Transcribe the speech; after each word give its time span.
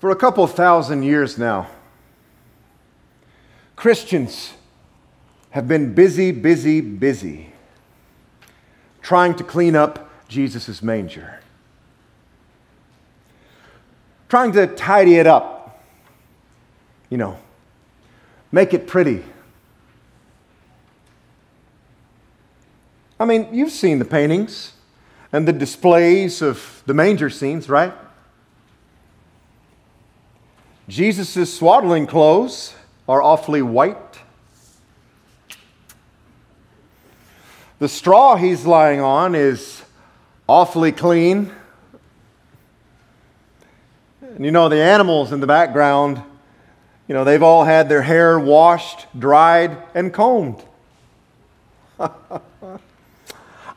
For 0.00 0.08
a 0.08 0.16
couple 0.16 0.46
thousand 0.46 1.02
years 1.02 1.36
now, 1.36 1.68
Christians 3.76 4.54
have 5.50 5.68
been 5.68 5.92
busy, 5.92 6.32
busy, 6.32 6.80
busy 6.80 7.52
trying 9.02 9.34
to 9.34 9.44
clean 9.44 9.76
up 9.76 10.10
Jesus' 10.26 10.82
manger, 10.82 11.40
trying 14.30 14.52
to 14.52 14.68
tidy 14.68 15.16
it 15.16 15.26
up, 15.26 15.84
you 17.10 17.18
know, 17.18 17.38
make 18.50 18.72
it 18.72 18.86
pretty. 18.86 19.22
I 23.18 23.26
mean, 23.26 23.48
you've 23.52 23.72
seen 23.72 23.98
the 23.98 24.06
paintings 24.06 24.72
and 25.30 25.46
the 25.46 25.52
displays 25.52 26.40
of 26.40 26.82
the 26.86 26.94
manger 26.94 27.28
scenes, 27.28 27.68
right? 27.68 27.92
Jesus' 30.90 31.54
swaddling 31.54 32.08
clothes 32.08 32.74
are 33.08 33.22
awfully 33.22 33.62
white. 33.62 34.18
The 37.78 37.88
straw 37.88 38.34
he's 38.34 38.66
lying 38.66 39.00
on 39.00 39.36
is 39.36 39.84
awfully 40.48 40.90
clean. 40.90 41.52
And 44.20 44.44
you 44.44 44.50
know, 44.50 44.68
the 44.68 44.82
animals 44.82 45.30
in 45.30 45.38
the 45.38 45.46
background, 45.46 46.20
you 47.06 47.14
know, 47.14 47.22
they've 47.22 47.40
all 47.40 47.62
had 47.62 47.88
their 47.88 48.02
hair 48.02 48.40
washed, 48.40 49.06
dried, 49.16 49.78
and 49.94 50.12
combed. 50.12 50.60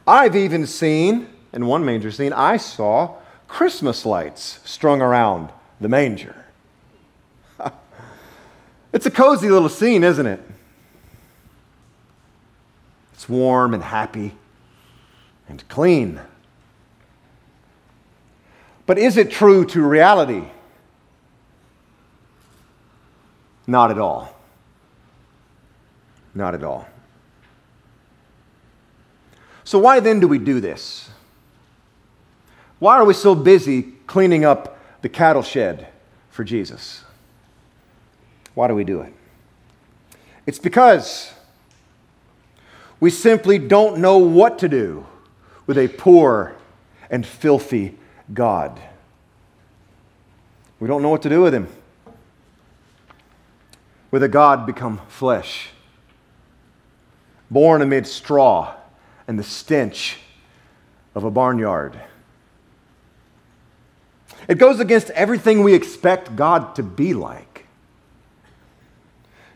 I've 0.08 0.36
even 0.36 0.66
seen, 0.66 1.28
in 1.54 1.68
one 1.68 1.86
manger 1.86 2.10
scene, 2.10 2.34
I 2.34 2.58
saw 2.58 3.18
Christmas 3.48 4.04
lights 4.04 4.62
strung 4.66 5.00
around 5.00 5.50
the 5.80 5.90
manger. 5.90 6.43
It's 8.94 9.08
a 9.08 9.12
cozy 9.12 9.50
little 9.50 9.70
scene, 9.70 10.04
isn't 10.04 10.26
it? 10.26 10.40
It's 13.14 13.28
warm 13.28 13.74
and 13.74 13.84
happy 13.84 14.34
and 15.50 15.68
clean. 15.68 16.22
But 18.86 18.98
is 19.00 19.18
it 19.18 19.32
true 19.32 19.66
to 19.66 19.82
reality? 19.82 20.44
Not 23.66 23.92
at 23.92 23.98
all. 23.98 24.38
Not 26.36 26.54
at 26.54 26.64
all. 26.64 26.88
So, 29.64 29.80
why 29.80 30.02
then 30.02 30.20
do 30.20 30.28
we 30.28 30.38
do 30.38 30.60
this? 30.60 31.10
Why 32.80 32.98
are 32.98 33.06
we 33.06 33.14
so 33.14 33.34
busy 33.34 33.84
cleaning 34.08 34.44
up 34.44 34.78
the 35.02 35.10
cattle 35.10 35.42
shed 35.42 35.88
for 36.30 36.44
Jesus? 36.44 37.03
Why 38.56 38.68
do 38.68 38.76
we 38.76 38.84
do 38.84 39.02
it? 39.02 39.14
It's 40.46 40.60
because 40.60 41.32
we 43.00 43.10
simply 43.10 43.58
don't 43.58 43.98
know 43.98 44.18
what 44.18 44.60
to 44.60 44.70
do 44.70 45.06
with 45.66 45.78
a 45.78 45.88
poor 45.88 46.56
and 47.10 47.26
filthy 47.26 47.98
God. 48.34 48.80
We 50.80 50.88
don't 50.88 51.02
know 51.02 51.10
what 51.10 51.22
to 51.24 51.30
do 51.30 51.42
with 51.42 51.54
him. 51.54 51.68
With 54.12 54.24
a 54.24 54.28
God 54.28 54.66
become 54.66 55.02
flesh, 55.08 55.70
born 57.50 57.82
amid 57.82 58.06
straw 58.06 58.76
and 59.28 59.40
the 59.40 59.44
stench 59.44 60.18
of 61.16 61.24
a 61.24 61.32
barnyard. 61.32 62.00
It 64.48 64.58
goes 64.58 64.80
against 64.80 65.10
everything 65.12 65.64
we 65.64 65.74
expect 65.74 66.36
God 66.36 66.76
to 66.76 66.84
be 66.84 67.14
like. 67.14 67.53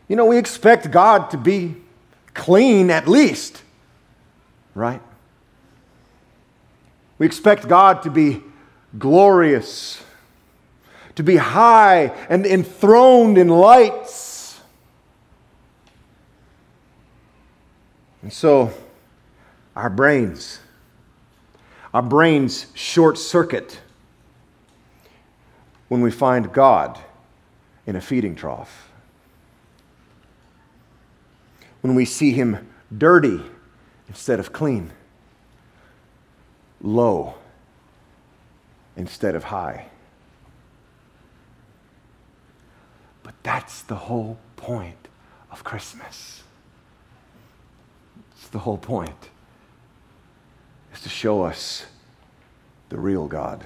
You 0.08 0.16
know, 0.16 0.24
we 0.24 0.38
expect 0.38 0.90
God 0.90 1.30
to 1.30 1.36
be 1.36 1.76
clean 2.32 2.90
at 2.90 3.06
least, 3.06 3.62
right? 4.74 5.02
We 7.18 7.26
expect 7.26 7.68
God 7.68 8.02
to 8.04 8.10
be 8.10 8.42
glorious, 8.98 10.02
to 11.16 11.22
be 11.22 11.36
high 11.36 12.14
and 12.30 12.46
enthroned 12.46 13.36
in 13.36 13.48
lights. 13.48 14.60
And 18.22 18.32
so, 18.32 18.72
our 19.76 19.90
brains, 19.90 20.58
our 21.92 22.02
brains 22.02 22.66
short 22.74 23.18
circuit 23.18 23.78
when 25.88 26.00
we 26.00 26.10
find 26.10 26.50
God 26.52 26.98
in 27.86 27.94
a 27.94 28.00
feeding 28.00 28.34
trough 28.34 28.87
when 31.80 31.94
we 31.94 32.04
see 32.04 32.32
him 32.32 32.68
dirty 32.96 33.40
instead 34.08 34.40
of 34.40 34.52
clean, 34.52 34.90
low 36.80 37.34
instead 38.96 39.34
of 39.34 39.44
high. 39.44 39.86
But 43.22 43.34
that's 43.42 43.82
the 43.82 43.94
whole 43.94 44.38
point 44.56 45.08
of 45.50 45.62
Christmas. 45.64 46.42
It's 48.32 48.48
the 48.48 48.58
whole 48.60 48.78
point. 48.78 49.28
Is 50.92 51.00
to 51.02 51.08
show 51.08 51.42
us 51.42 51.86
the 52.88 52.98
real 52.98 53.28
God. 53.28 53.64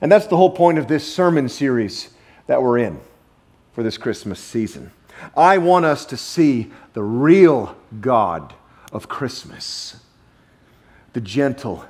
And 0.00 0.12
that's 0.12 0.26
the 0.26 0.36
whole 0.36 0.50
point 0.50 0.78
of 0.78 0.88
this 0.88 1.10
sermon 1.10 1.48
series 1.48 2.10
that 2.46 2.62
we're 2.62 2.78
in 2.78 3.00
for 3.72 3.82
this 3.82 3.96
Christmas 3.96 4.38
season. 4.38 4.92
I 5.36 5.58
want 5.58 5.84
us 5.84 6.04
to 6.06 6.16
see 6.16 6.70
the 6.92 7.02
real 7.02 7.76
God 8.00 8.54
of 8.92 9.08
Christmas, 9.08 9.96
the 11.12 11.20
gentle 11.20 11.84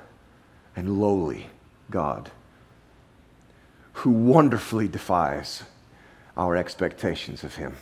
and 0.75 0.99
lowly 0.99 1.47
God 1.89 2.31
who 3.93 4.11
wonderfully 4.11 4.87
defies 4.87 5.63
our 6.35 6.55
expectations 6.55 7.43
of 7.43 7.55
Him. 7.55 7.75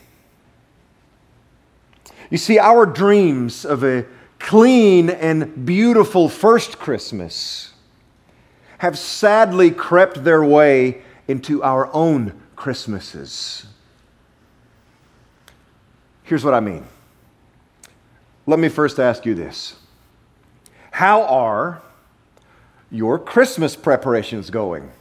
You 2.29 2.37
see, 2.37 2.57
our 2.57 2.85
dreams 2.85 3.65
of 3.65 3.83
a 3.83 4.05
clean 4.39 5.09
and 5.09 5.65
beautiful 5.65 6.29
first 6.29 6.79
Christmas 6.79 7.73
have 8.77 8.97
sadly 8.97 9.71
crept 9.71 10.23
their 10.23 10.43
way 10.43 11.01
into 11.27 11.61
our 11.63 11.93
own 11.93 12.41
Christmases. 12.55 13.65
Here's 16.25 16.43
what 16.43 16.55
I 16.55 16.59
mean. 16.59 16.83
Let 18.47 18.59
me 18.59 18.67
first 18.67 18.99
ask 18.99 19.25
you 19.25 19.33
this 19.35 19.75
How 20.91 21.23
are 21.23 21.81
your 22.91 23.17
Christmas 23.17 23.75
preparations 23.75 24.49
going? 24.49 24.91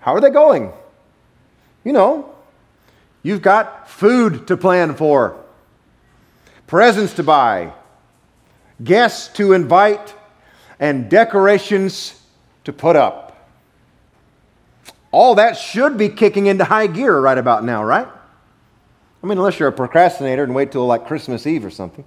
How 0.00 0.14
are 0.14 0.20
they 0.20 0.30
going? 0.30 0.72
You 1.84 1.92
know, 1.92 2.34
you've 3.22 3.42
got 3.42 3.88
food 3.88 4.46
to 4.46 4.56
plan 4.56 4.94
for, 4.94 5.42
presents 6.66 7.14
to 7.14 7.22
buy, 7.22 7.72
guests 8.82 9.28
to 9.36 9.54
invite, 9.54 10.14
and 10.78 11.10
decorations 11.10 12.20
to 12.64 12.72
put 12.72 12.94
up. 12.94 13.48
All 15.10 15.34
that 15.36 15.56
should 15.56 15.96
be 15.96 16.10
kicking 16.10 16.46
into 16.46 16.64
high 16.64 16.86
gear 16.86 17.18
right 17.18 17.38
about 17.38 17.64
now, 17.64 17.82
right? 17.82 18.08
I 19.22 19.26
mean, 19.26 19.38
unless 19.38 19.58
you're 19.58 19.68
a 19.68 19.72
procrastinator 19.72 20.44
and 20.44 20.54
wait 20.54 20.72
till 20.72 20.86
like 20.86 21.06
Christmas 21.06 21.46
Eve 21.46 21.64
or 21.64 21.70
something. 21.70 22.04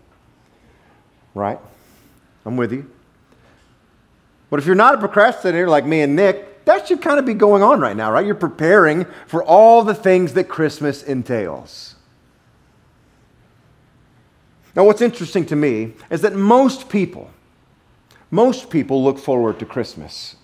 Right? 1.34 1.60
I'm 2.46 2.58
with 2.58 2.72
you. 2.72 2.90
But 4.50 4.60
if 4.60 4.66
you're 4.66 4.76
not 4.76 4.96
a 4.96 4.98
procrastinator 4.98 5.70
like 5.70 5.86
me 5.86 6.02
and 6.02 6.16
Nick, 6.16 6.66
that 6.66 6.88
should 6.88 7.02
kind 7.02 7.20
of 7.20 7.26
be 7.26 7.34
going 7.34 7.64
on 7.64 7.80
right 7.80 7.96
now, 7.96 8.12
right? 8.12 8.26
You're 8.26 8.36
preparing 8.36 9.06
for 9.28 9.44
all 9.44 9.84
the 9.84 9.96
things 9.96 10.34
that 10.34 10.46
Christmas 10.46 11.04
entails. 11.04 11.96
Now, 14.76 14.86
what's 14.86 15.02
interesting 15.02 15.46
to 15.48 15.56
me 15.56 15.94
is 16.10 16.22
that 16.22 16.34
most 16.34 16.88
people, 16.88 17.30
most 18.30 18.70
people 18.70 19.04
look 19.04 19.18
forward 19.20 19.60
to 19.60 19.66
Christmas. 19.66 20.36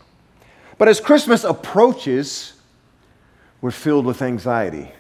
But 0.78 0.88
as 0.88 1.00
Christmas 1.00 1.44
approaches, 1.44 2.54
we're 3.62 3.72
filled 3.72 4.06
with 4.06 4.22
anxiety. 4.22 4.92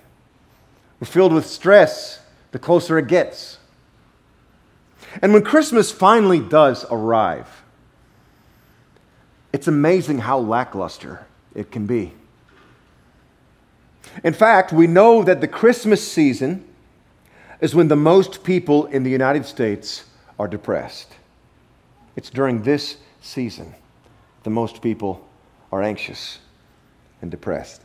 We're 1.00 1.08
filled 1.08 1.34
with 1.34 1.46
stress 1.46 2.20
the 2.52 2.60
closer 2.60 2.98
it 2.98 3.08
gets. 3.08 3.58
And 5.22 5.34
when 5.34 5.44
Christmas 5.44 5.92
finally 5.92 6.40
does 6.40 6.86
arrive, 6.90 7.64
it's 9.54 9.68
amazing 9.68 10.20
how 10.20 10.40
lackluster 10.40 11.26
it 11.56 11.72
can 11.72 11.86
be. 11.86 12.14
In 14.24 14.34
fact, 14.34 14.74
we 14.74 14.88
know 14.88 15.24
that 15.24 15.42
the 15.42 15.48
Christmas 15.48 16.06
season 16.06 16.66
is 17.62 17.76
when 17.76 17.88
the 17.88 17.96
most 17.96 18.44
people 18.44 18.86
in 18.88 19.04
the 19.04 19.10
United 19.10 19.46
States 19.46 20.06
are 20.40 20.48
depressed. 20.48 21.14
It's 22.16 22.30
during 22.30 22.64
this 22.64 22.98
season 23.22 23.74
the 24.44 24.50
most 24.50 24.82
people 24.82 25.28
are 25.72 25.82
anxious 25.82 26.40
and 27.22 27.30
depressed. 27.30 27.82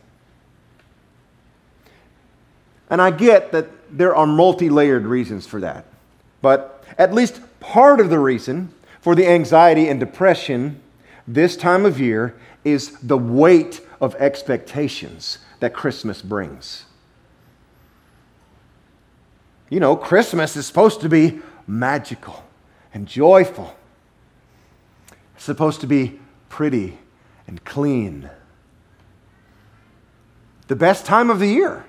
And 2.89 3.01
I 3.01 3.11
get 3.11 3.51
that 3.51 3.67
there 3.89 4.15
are 4.15 4.27
multi 4.27 4.69
layered 4.69 5.05
reasons 5.05 5.47
for 5.47 5.59
that. 5.61 5.85
But 6.41 6.83
at 6.97 7.13
least 7.13 7.41
part 7.59 7.99
of 7.99 8.09
the 8.09 8.19
reason 8.19 8.73
for 9.01 9.15
the 9.15 9.27
anxiety 9.27 9.87
and 9.87 9.99
depression 9.99 10.81
this 11.27 11.55
time 11.55 11.85
of 11.85 11.99
year 11.99 12.35
is 12.63 12.99
the 12.99 13.17
weight 13.17 13.81
of 14.01 14.15
expectations 14.15 15.39
that 15.59 15.73
Christmas 15.73 16.21
brings. 16.21 16.85
You 19.69 19.79
know, 19.79 19.95
Christmas 19.95 20.55
is 20.55 20.65
supposed 20.65 21.01
to 21.01 21.09
be 21.09 21.39
magical 21.65 22.43
and 22.93 23.07
joyful, 23.07 23.75
it's 25.35 25.43
supposed 25.43 25.81
to 25.81 25.87
be 25.87 26.19
pretty 26.49 26.99
and 27.47 27.63
clean. 27.63 28.29
The 30.67 30.75
best 30.75 31.05
time 31.05 31.29
of 31.29 31.39
the 31.39 31.47
year. 31.47 31.85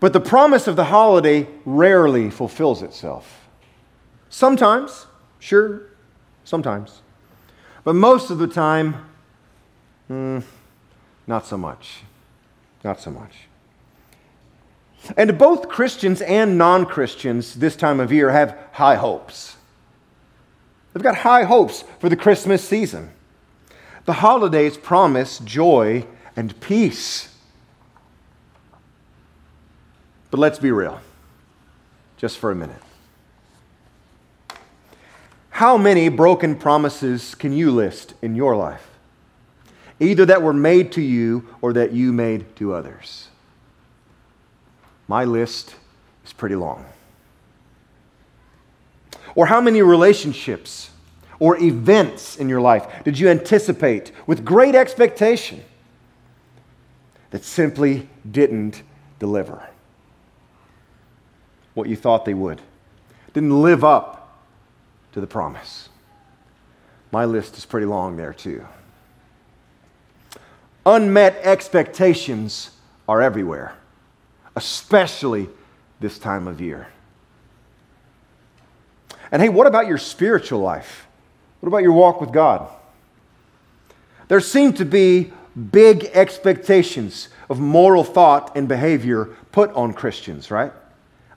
But 0.00 0.12
the 0.12 0.20
promise 0.20 0.68
of 0.68 0.76
the 0.76 0.84
holiday 0.84 1.48
rarely 1.64 2.30
fulfills 2.30 2.82
itself. 2.82 3.48
Sometimes, 4.30 5.06
sure, 5.40 5.82
sometimes. 6.44 7.02
But 7.84 7.94
most 7.94 8.30
of 8.30 8.38
the 8.38 8.46
time, 8.46 9.08
mm, 10.08 10.42
not 11.26 11.46
so 11.46 11.56
much. 11.56 12.02
Not 12.84 13.00
so 13.00 13.10
much. 13.10 13.34
And 15.16 15.38
both 15.38 15.68
Christians 15.68 16.20
and 16.22 16.58
non 16.58 16.84
Christians 16.86 17.54
this 17.54 17.76
time 17.76 18.00
of 18.00 18.12
year 18.12 18.30
have 18.30 18.56
high 18.72 18.96
hopes. 18.96 19.56
They've 20.92 21.02
got 21.02 21.16
high 21.16 21.44
hopes 21.44 21.84
for 21.98 22.08
the 22.08 22.16
Christmas 22.16 22.66
season. 22.66 23.10
The 24.04 24.14
holidays 24.14 24.76
promise 24.76 25.38
joy 25.40 26.06
and 26.34 26.58
peace. 26.60 27.34
But 30.30 30.40
let's 30.40 30.58
be 30.58 30.70
real, 30.70 31.00
just 32.16 32.38
for 32.38 32.50
a 32.50 32.54
minute. 32.54 32.82
How 35.50 35.76
many 35.76 36.08
broken 36.08 36.54
promises 36.54 37.34
can 37.34 37.52
you 37.52 37.70
list 37.70 38.14
in 38.22 38.34
your 38.34 38.54
life? 38.54 38.88
Either 39.98 40.24
that 40.26 40.42
were 40.42 40.52
made 40.52 40.92
to 40.92 41.00
you 41.00 41.48
or 41.60 41.72
that 41.72 41.92
you 41.92 42.12
made 42.12 42.54
to 42.56 42.74
others. 42.74 43.28
My 45.08 45.24
list 45.24 45.74
is 46.24 46.32
pretty 46.32 46.54
long. 46.54 46.84
Or 49.34 49.46
how 49.46 49.60
many 49.60 49.82
relationships 49.82 50.90
or 51.40 51.56
events 51.60 52.36
in 52.36 52.48
your 52.48 52.60
life 52.60 52.86
did 53.04 53.18
you 53.18 53.28
anticipate 53.28 54.12
with 54.26 54.44
great 54.44 54.74
expectation 54.74 55.64
that 57.30 57.44
simply 57.44 58.08
didn't 58.30 58.82
deliver 59.18 59.68
what 61.78 61.88
you 61.88 61.96
thought 61.96 62.24
they 62.26 62.34
would? 62.34 62.60
Didn't 63.32 63.62
live 63.62 63.84
up 63.84 64.38
to 65.12 65.20
the 65.20 65.26
promise. 65.26 65.88
My 67.10 67.24
list 67.24 67.56
is 67.56 67.64
pretty 67.64 67.86
long 67.86 68.16
there, 68.16 68.34
too. 68.34 68.66
Unmet 70.84 71.38
expectations 71.42 72.72
are 73.08 73.22
everywhere 73.22 73.74
especially 74.58 75.48
this 76.00 76.18
time 76.18 76.48
of 76.48 76.60
year. 76.60 76.88
And 79.30 79.40
hey, 79.40 79.48
what 79.48 79.66
about 79.66 79.86
your 79.86 79.98
spiritual 79.98 80.58
life? 80.58 81.06
What 81.60 81.68
about 81.68 81.82
your 81.82 81.92
walk 81.92 82.20
with 82.20 82.32
God? 82.32 82.68
There 84.26 84.40
seem 84.40 84.72
to 84.74 84.84
be 84.84 85.32
big 85.70 86.06
expectations 86.12 87.28
of 87.48 87.60
moral 87.60 88.04
thought 88.04 88.56
and 88.56 88.66
behavior 88.68 89.26
put 89.52 89.72
on 89.74 89.92
Christians, 89.92 90.50
right? 90.50 90.72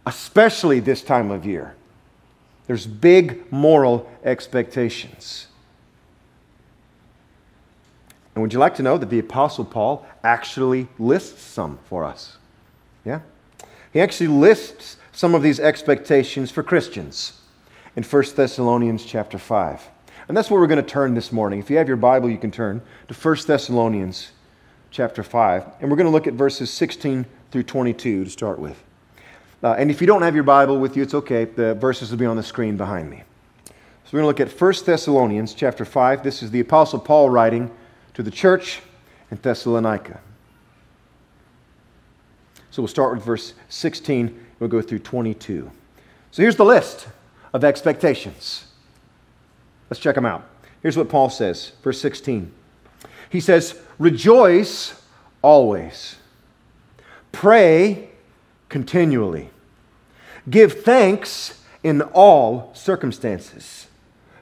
Especially 0.05 0.79
this 0.79 1.01
time 1.01 1.31
of 1.31 1.45
year. 1.45 1.75
There's 2.67 2.87
big 2.87 3.51
moral 3.51 4.09
expectations. 4.23 5.47
And 8.33 8.41
would 8.41 8.53
you 8.53 8.59
like 8.59 8.75
to 8.75 8.83
know 8.83 8.97
that 8.97 9.09
the 9.09 9.19
Apostle 9.19 9.65
Paul 9.65 10.05
actually 10.23 10.87
lists 10.97 11.41
some 11.41 11.79
for 11.89 12.05
us? 12.05 12.37
Yeah? 13.03 13.21
He 13.91 13.99
actually 13.99 14.27
lists 14.27 14.97
some 15.11 15.35
of 15.35 15.43
these 15.43 15.59
expectations 15.59 16.49
for 16.49 16.63
Christians 16.63 17.41
in 17.95 18.03
1 18.03 18.23
Thessalonians 18.35 19.03
chapter 19.03 19.37
5. 19.37 19.89
And 20.27 20.37
that's 20.37 20.49
where 20.49 20.61
we're 20.61 20.67
going 20.67 20.83
to 20.83 20.89
turn 20.89 21.13
this 21.13 21.31
morning. 21.31 21.59
If 21.59 21.69
you 21.69 21.77
have 21.77 21.89
your 21.89 21.97
Bible, 21.97 22.29
you 22.29 22.37
can 22.37 22.51
turn 22.51 22.81
to 23.09 23.13
1 23.13 23.37
Thessalonians 23.45 24.31
chapter 24.91 25.23
5. 25.23 25.65
And 25.81 25.89
we're 25.89 25.97
going 25.97 26.05
to 26.05 26.11
look 26.11 26.27
at 26.27 26.33
verses 26.33 26.71
16 26.71 27.25
through 27.51 27.63
22 27.63 28.23
to 28.23 28.29
start 28.29 28.59
with. 28.59 28.81
Uh, 29.63 29.73
and 29.73 29.91
if 29.91 30.01
you 30.01 30.07
don't 30.07 30.23
have 30.23 30.33
your 30.33 30.43
Bible 30.43 30.79
with 30.79 30.97
you, 30.97 31.03
it's 31.03 31.13
okay. 31.13 31.45
The 31.45 31.75
verses 31.75 32.09
will 32.11 32.17
be 32.17 32.25
on 32.25 32.35
the 32.35 32.43
screen 32.43 32.77
behind 32.77 33.09
me. 33.09 33.23
So 33.67 33.73
we're 34.17 34.21
going 34.23 34.35
to 34.35 34.43
look 34.43 34.51
at 34.51 34.59
1 34.61 34.73
Thessalonians 34.85 35.53
chapter 35.53 35.85
5. 35.85 36.23
This 36.23 36.41
is 36.41 36.51
the 36.51 36.59
Apostle 36.59 36.99
Paul 36.99 37.29
writing 37.29 37.71
to 38.15 38.23
the 38.23 38.31
church 38.31 38.81
in 39.29 39.37
Thessalonica. 39.41 40.19
So 42.71 42.81
we'll 42.81 42.87
start 42.87 43.13
with 43.13 43.23
verse 43.23 43.53
16, 43.69 44.45
we'll 44.59 44.69
go 44.69 44.81
through 44.81 44.99
22. 44.99 45.69
So 46.31 46.41
here's 46.41 46.55
the 46.55 46.65
list 46.65 47.07
of 47.53 47.63
expectations. 47.63 48.65
Let's 49.89 49.99
check 49.99 50.15
them 50.15 50.25
out. 50.25 50.45
Here's 50.81 50.97
what 50.97 51.09
Paul 51.09 51.29
says, 51.29 51.73
verse 51.83 51.99
16. 51.99 52.51
He 53.29 53.41
says, 53.41 53.79
Rejoice 53.99 55.01
always, 55.41 56.15
pray 57.31 58.10
continually, 58.71 59.49
give 60.49 60.81
thanks 60.83 61.61
in 61.83 62.01
all 62.01 62.71
circumstances, 62.73 63.87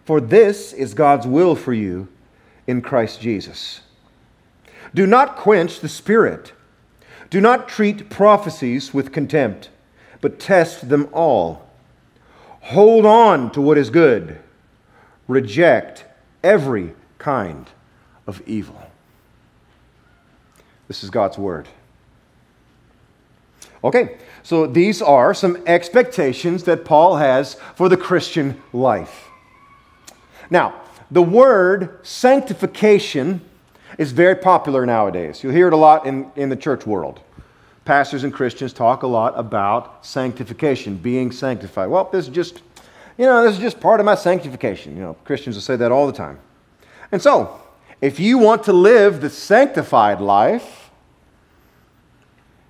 for 0.06 0.22
this 0.22 0.72
is 0.72 0.94
God's 0.94 1.26
will 1.26 1.56
for 1.56 1.74
you 1.74 2.08
in 2.68 2.82
Christ 2.82 3.20
Jesus. 3.20 3.82
Do 4.94 5.08
not 5.08 5.36
quench 5.36 5.80
the 5.80 5.90
Spirit. 5.90 6.54
Do 7.32 7.42
not 7.42 7.68
treat 7.68 8.10
prophecies 8.10 8.94
with 8.94 9.12
contempt, 9.12 9.70
but 10.22 10.40
test 10.40 10.90
them 10.90 11.10
all. 11.12 11.68
Hold 12.62 13.06
on 13.08 13.52
to 13.52 13.62
what 13.62 13.80
is 13.80 13.90
good. 13.90 14.40
Reject 15.28 16.06
every 16.44 16.94
kind 17.18 17.68
of 18.28 18.42
evil. 18.48 18.92
This 20.88 21.04
is 21.04 21.10
God's 21.10 21.38
word. 21.38 21.68
Okay, 23.84 24.18
so 24.50 24.66
these 24.66 25.00
are 25.00 25.36
some 25.36 25.62
expectations 25.68 26.64
that 26.64 26.84
Paul 26.84 27.18
has 27.18 27.54
for 27.76 27.88
the 27.88 27.96
Christian 27.96 28.60
life. 28.74 29.28
Now, 30.50 30.82
the 31.12 31.22
word 31.22 32.00
sanctification 32.02 33.42
is 34.00 34.12
very 34.12 34.34
popular 34.34 34.88
nowadays. 34.88 35.44
You'll 35.44 35.54
hear 35.54 35.68
it 35.68 35.74
a 35.74 35.78
lot 35.78 36.08
in, 36.08 36.32
in 36.36 36.50
the 36.50 36.56
church 36.56 36.88
world. 36.88 37.20
Pastors 37.86 38.24
and 38.24 38.34
Christians 38.34 38.74
talk 38.74 39.04
a 39.04 39.08
lot 39.08 39.38
about 39.38 40.04
sanctification, 40.04 40.98
being 40.98 41.32
sanctified. 41.32 41.88
Well, 41.88 42.10
this 42.12 42.28
is 42.28 42.34
just, 42.34 42.64
you 43.20 43.28
know, 43.28 43.44
this 43.44 43.54
is 43.54 43.62
just 43.62 43.80
part 43.80 44.00
of 44.00 44.08
my 44.08 44.16
sanctification. 44.16 44.96
You 44.96 45.04
know, 45.04 45.14
Christians 45.26 45.58
will 45.58 45.62
say 45.62 45.76
that 45.76 45.92
all 45.92 46.08
the 46.08 46.14
time. 46.14 46.40
And 47.12 47.22
so, 47.22 47.62
if 48.02 48.20
you 48.20 48.40
want 48.40 48.64
to 48.64 48.74
live 48.74 49.22
the 49.22 49.30
sanctified 49.30 50.20
life, 50.20 50.90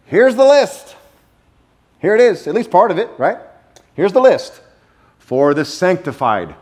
here's 0.03 0.35
the 0.35 0.43
list. 0.43 0.97
Here 1.99 2.15
it 2.15 2.21
is, 2.21 2.47
at 2.47 2.55
least 2.55 2.71
part 2.71 2.91
of 2.91 2.97
it, 2.97 3.09
right? 3.17 3.37
Here's 3.93 4.13
the 4.13 4.21
list 4.21 4.61
for 5.17 5.53
the 5.53 5.65
sanctified 5.65 6.55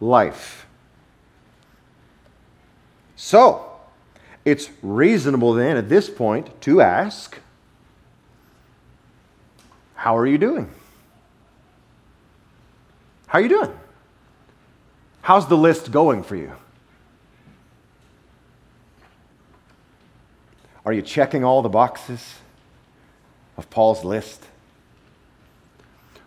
life. 0.00 0.66
So, 3.16 3.72
it's 4.44 4.70
reasonable 4.82 5.54
then 5.54 5.76
at 5.76 5.88
this 5.88 6.08
point 6.08 6.60
to 6.62 6.80
ask 6.80 7.38
How 9.94 10.16
are 10.16 10.26
you 10.26 10.38
doing? 10.38 10.70
How 13.26 13.40
are 13.40 13.42
you 13.42 13.48
doing? 13.48 13.76
How's 15.22 15.48
the 15.48 15.56
list 15.56 15.90
going 15.90 16.22
for 16.22 16.36
you? 16.36 16.52
Are 20.84 20.92
you 20.92 21.02
checking 21.02 21.42
all 21.42 21.62
the 21.62 21.68
boxes 21.68 22.36
of 23.56 23.68
Paul's 23.68 24.04
list? 24.04 24.46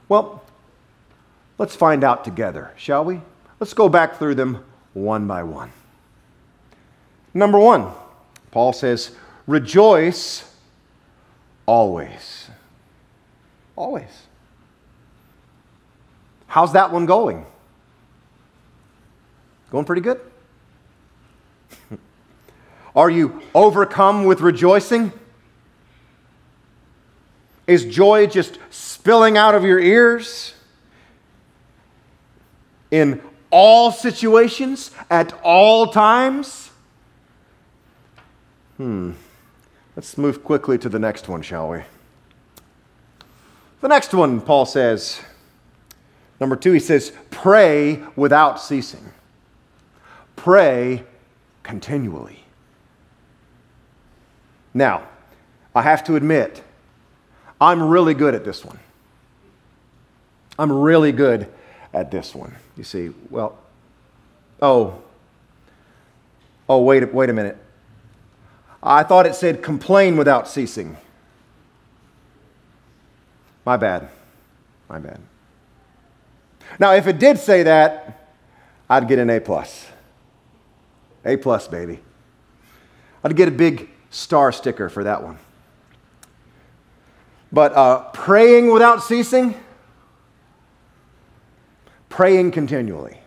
Well, 0.09 0.43
let's 1.59 1.75
find 1.75 2.03
out 2.03 2.25
together, 2.25 2.73
shall 2.75 3.05
we? 3.05 3.21
Let's 3.59 3.73
go 3.73 3.87
back 3.87 4.17
through 4.17 4.35
them 4.35 4.65
one 4.93 5.27
by 5.27 5.43
one. 5.43 5.71
Number 7.33 7.59
one, 7.59 7.91
Paul 8.51 8.73
says, 8.73 9.11
rejoice 9.45 10.51
always. 11.67 12.49
Always. 13.75 14.09
How's 16.47 16.73
that 16.73 16.91
one 16.91 17.05
going? 17.05 17.45
Going 19.69 19.85
pretty 19.85 20.01
good? 20.01 20.19
Are 22.95 23.11
you 23.11 23.43
overcome 23.53 24.25
with 24.25 24.41
rejoicing? 24.41 25.13
Is 27.69 27.85
joy 27.85 28.25
just 28.25 28.57
spilling 28.71 29.37
out 29.37 29.53
of 29.53 29.63
your 29.63 29.79
ears? 29.79 30.55
In 32.89 33.21
all 33.51 33.91
situations, 33.91 34.89
at 35.11 35.33
all 35.43 35.91
times? 35.91 36.71
Hmm. 38.77 39.11
Let's 39.95 40.17
move 40.17 40.43
quickly 40.43 40.79
to 40.79 40.89
the 40.89 40.97
next 40.97 41.29
one, 41.29 41.43
shall 41.43 41.69
we? 41.69 41.83
The 43.81 43.87
next 43.87 44.15
one, 44.15 44.41
Paul 44.41 44.65
says, 44.65 45.21
number 46.39 46.55
two, 46.55 46.71
he 46.71 46.79
says, 46.79 47.11
pray 47.29 48.01
without 48.15 48.59
ceasing. 48.59 49.11
Pray 50.35 51.03
continually. 51.61 52.45
Now, 54.73 55.07
I 55.75 55.83
have 55.83 56.03
to 56.05 56.15
admit, 56.15 56.63
I'm 57.61 57.83
really 57.83 58.13
good 58.13 58.35
at 58.35 58.45
this 58.45 58.63
one. 58.63 58.79
I'm 60.57 60.71
really 60.71 61.11
good 61.11 61.47
at 61.93 62.11
this 62.11 62.33
one. 62.35 62.55
You 62.77 62.83
see, 62.83 63.11
well, 63.29 63.57
oh, 64.61 65.01
oh, 66.67 66.81
wait, 66.81 67.13
wait 67.13 67.29
a 67.29 67.33
minute. 67.33 67.57
I 68.81 69.03
thought 69.03 69.25
it 69.25 69.35
said 69.35 69.61
complain 69.61 70.15
without 70.15 70.47
ceasing. 70.47 70.97
My 73.65 73.77
bad. 73.77 74.09
My 74.87 74.99
bad. 74.99 75.19
Now, 76.79 76.93
if 76.93 77.07
it 77.07 77.19
did 77.19 77.37
say 77.37 77.63
that, 77.63 78.29
I'd 78.89 79.07
get 79.07 79.19
an 79.19 79.29
A 79.29 79.39
plus. 79.39 79.87
A 81.25 81.37
plus, 81.37 81.67
baby. 81.67 81.99
I'd 83.23 83.35
get 83.35 83.47
a 83.47 83.51
big 83.51 83.89
star 84.09 84.51
sticker 84.51 84.89
for 84.89 85.03
that 85.03 85.21
one. 85.23 85.37
But 87.51 87.73
uh, 87.73 88.09
praying 88.11 88.71
without 88.71 89.03
ceasing, 89.03 89.55
praying 92.07 92.51
continually. 92.51 93.17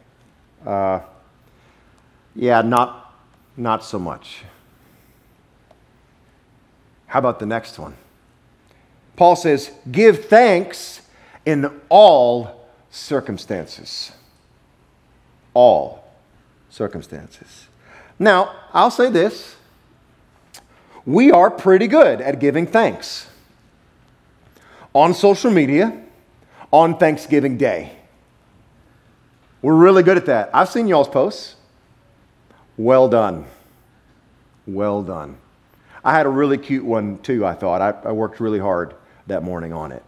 Uh, 0.64 1.00
yeah, 2.35 2.62
not, 2.62 3.14
not 3.57 3.85
so 3.85 3.99
much. 3.99 4.45
How 7.07 7.19
about 7.19 7.41
the 7.41 7.47
next 7.47 7.79
one? 7.79 7.95
Paul 9.17 9.37
says, 9.37 9.71
Give 9.91 10.25
thanks 10.25 11.02
in 11.45 11.81
all 11.88 12.69
circumstances. 12.91 14.12
All 15.52 16.05
circumstances. 16.71 17.67
Now, 18.19 18.55
I'll 18.73 18.91
say 18.91 19.11
this 19.11 19.57
we 21.05 21.33
are 21.33 21.50
pretty 21.50 21.88
good 21.88 22.21
at 22.21 22.38
giving 22.38 22.64
thanks 22.67 23.26
on 24.94 25.14
social 25.14 25.50
media 25.50 26.02
on 26.70 26.96
Thanksgiving 26.96 27.56
Day. 27.56 27.92
We're 29.61 29.76
really 29.76 30.02
good 30.02 30.16
at 30.16 30.26
that. 30.26 30.50
I've 30.52 30.68
seen 30.68 30.88
y'all's 30.88 31.08
posts. 31.08 31.56
Well 32.76 33.08
done. 33.08 33.44
Well 34.66 35.02
done. 35.02 35.38
I 36.04 36.12
had 36.12 36.26
a 36.26 36.28
really 36.28 36.58
cute 36.58 36.84
one 36.84 37.18
too, 37.18 37.46
I 37.46 37.54
thought. 37.54 37.80
I, 37.80 38.08
I, 38.08 38.12
worked 38.12 38.40
really 38.40 38.58
hard 38.58 38.94
that 39.28 39.44
morning 39.44 39.72
on 39.72 39.92
it. 39.92 40.02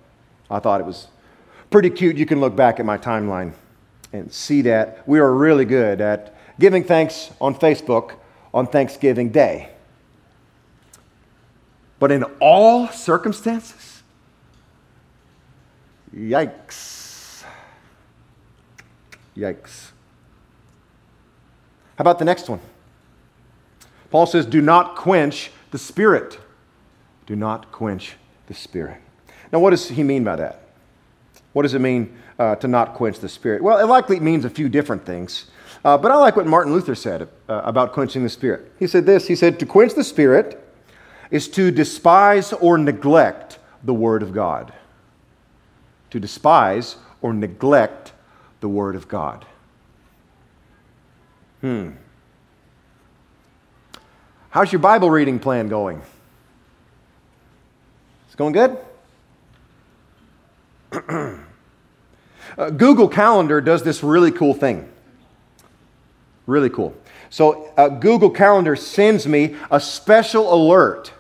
I 0.51 0.59
thought 0.59 0.81
it 0.81 0.87
was 0.87 1.07
pretty 1.71 1.91
cute. 1.91 2.17
You 2.17 2.27
can 2.27 2.41
look 2.41 2.57
back 2.57 2.81
at 2.81 2.87
my 2.87 2.99
timeline 2.99 3.53
and 4.13 4.33
see 4.33 4.63
that 4.63 5.07
we 5.07 5.21
are 5.21 5.33
really 5.33 5.65
good 5.65 6.01
at 6.01 6.37
giving 6.59 6.83
thanks 6.83 7.31
on 7.41 7.55
Facebook 7.55 8.15
on 8.53 8.67
Thanksgiving 8.67 9.31
Day. 9.31 9.71
But 12.01 12.11
in 12.11 12.25
all 12.41 12.89
circumstances, 12.89 13.94
yikes. 16.15 17.45
Yikes. 19.37 19.91
How 21.97 22.03
about 22.03 22.19
the 22.19 22.25
next 22.25 22.49
one? 22.49 22.61
Paul 24.11 24.27
says, 24.27 24.47
Do 24.47 24.61
not 24.61 24.97
quench 24.97 25.51
the 25.71 25.79
Spirit. 25.79 26.39
Do 27.27 27.37
not 27.37 27.73
quench 27.73 28.17
the 28.47 28.55
Spirit. 28.55 29.01
Now, 29.53 29.61
what 29.61 29.71
does 29.71 29.89
he 29.89 30.03
mean 30.03 30.25
by 30.25 30.37
that? 30.37 30.61
What 31.53 31.63
does 31.63 31.75
it 31.75 31.81
mean 31.81 32.17
uh, 32.39 32.57
to 32.57 32.69
not 32.69 32.95
quench 32.95 33.21
the 33.21 33.29
Spirit? 33.29 33.63
Well, 33.63 33.79
it 33.79 33.87
likely 33.87 34.21
means 34.21 34.45
a 34.45 34.51
few 34.51 34.69
different 34.69 35.07
things. 35.07 35.51
Uh, 35.85 35.99
but 35.99 36.11
I 36.11 36.17
like 36.17 36.37
what 36.37 36.47
Martin 36.47 36.73
Luther 36.73 36.95
said 36.95 37.23
uh, 37.23 37.63
about 37.65 37.93
quenching 37.93 38.23
the 38.23 38.29
Spirit. 38.29 38.73
He 38.79 38.87
said 38.87 39.07
this 39.07 39.27
He 39.29 39.37
said, 39.37 39.59
To 39.61 39.67
quench 39.67 39.95
the 39.95 40.05
Spirit 40.05 40.61
is 41.31 41.49
to 41.49 41.71
despise 41.71 42.53
or 42.53 42.79
neglect 42.79 43.59
the 43.83 43.95
Word 43.95 44.23
of 44.23 44.33
God. 44.33 44.73
To 46.15 46.21
despise 46.21 46.95
or 47.23 47.33
neglect 47.33 48.13
the 48.61 48.69
Word 48.69 48.95
of 48.95 49.09
God. 49.09 49.45
Hmm. 51.61 51.91
How's 54.51 54.71
your 54.71 54.79
Bible 54.79 55.11
reading 55.11 55.41
plan 55.41 55.69
going? 55.69 56.01
It's 58.27 58.37
going 58.37 58.53
good? 58.53 58.79
uh, 62.59 62.71
Google 62.71 63.09
Calendar 63.09 63.61
does 63.61 63.83
this 63.83 64.05
really 64.05 64.31
cool 64.31 64.55
thing. 64.55 64.89
Really 66.47 66.71
cool. 66.71 66.95
So, 67.29 67.73
uh, 67.77 67.89
Google 67.89 68.31
Calendar 68.31 68.77
sends 68.77 69.27
me 69.27 69.57
a 69.69 69.81
special 69.81 70.55
alert 70.55 71.13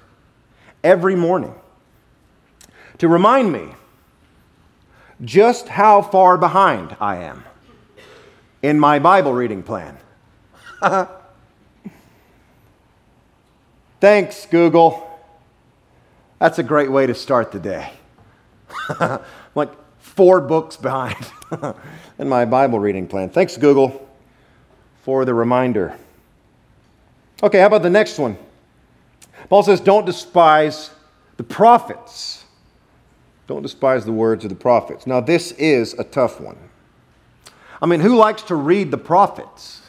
every 0.84 1.16
morning 1.16 1.52
to 2.98 3.08
remind 3.08 3.50
me 3.50 3.70
just 5.22 5.68
how 5.68 6.02
far 6.02 6.36
behind 6.36 6.96
I 7.00 7.16
am 7.16 7.44
in 8.62 8.78
my 8.80 8.98
Bible 8.98 9.32
reading 9.32 9.62
plan. 9.62 9.96
Thanks, 14.00 14.46
Google. 14.46 15.10
That's 16.38 16.58
a 16.58 16.62
great 16.62 16.90
way 16.90 17.06
to 17.06 17.14
start 17.14 17.52
the 17.52 17.60
day. 17.60 17.90
like 19.54 19.70
four 19.98 20.40
books 20.40 20.76
behind 20.76 21.16
in 22.18 22.28
my 22.28 22.44
Bible 22.44 22.78
reading 22.78 23.06
plan. 23.06 23.30
Thanks, 23.30 23.56
Google, 23.56 24.08
for 25.02 25.24
the 25.24 25.34
reminder. 25.34 25.96
Okay, 27.42 27.60
how 27.60 27.66
about 27.66 27.82
the 27.82 27.90
next 27.90 28.18
one? 28.18 28.36
Paul 29.48 29.62
says, 29.62 29.80
Don't 29.80 30.06
despise 30.06 30.90
the 31.36 31.44
prophets. 31.44 32.43
Don't 33.46 33.62
despise 33.62 34.04
the 34.04 34.12
words 34.12 34.44
of 34.44 34.50
the 34.50 34.56
prophets. 34.56 35.06
Now, 35.06 35.20
this 35.20 35.52
is 35.52 35.94
a 35.94 36.04
tough 36.04 36.40
one. 36.40 36.56
I 37.82 37.86
mean, 37.86 38.00
who 38.00 38.16
likes 38.16 38.42
to 38.44 38.54
read 38.54 38.90
the 38.90 38.98
prophets? 38.98 39.82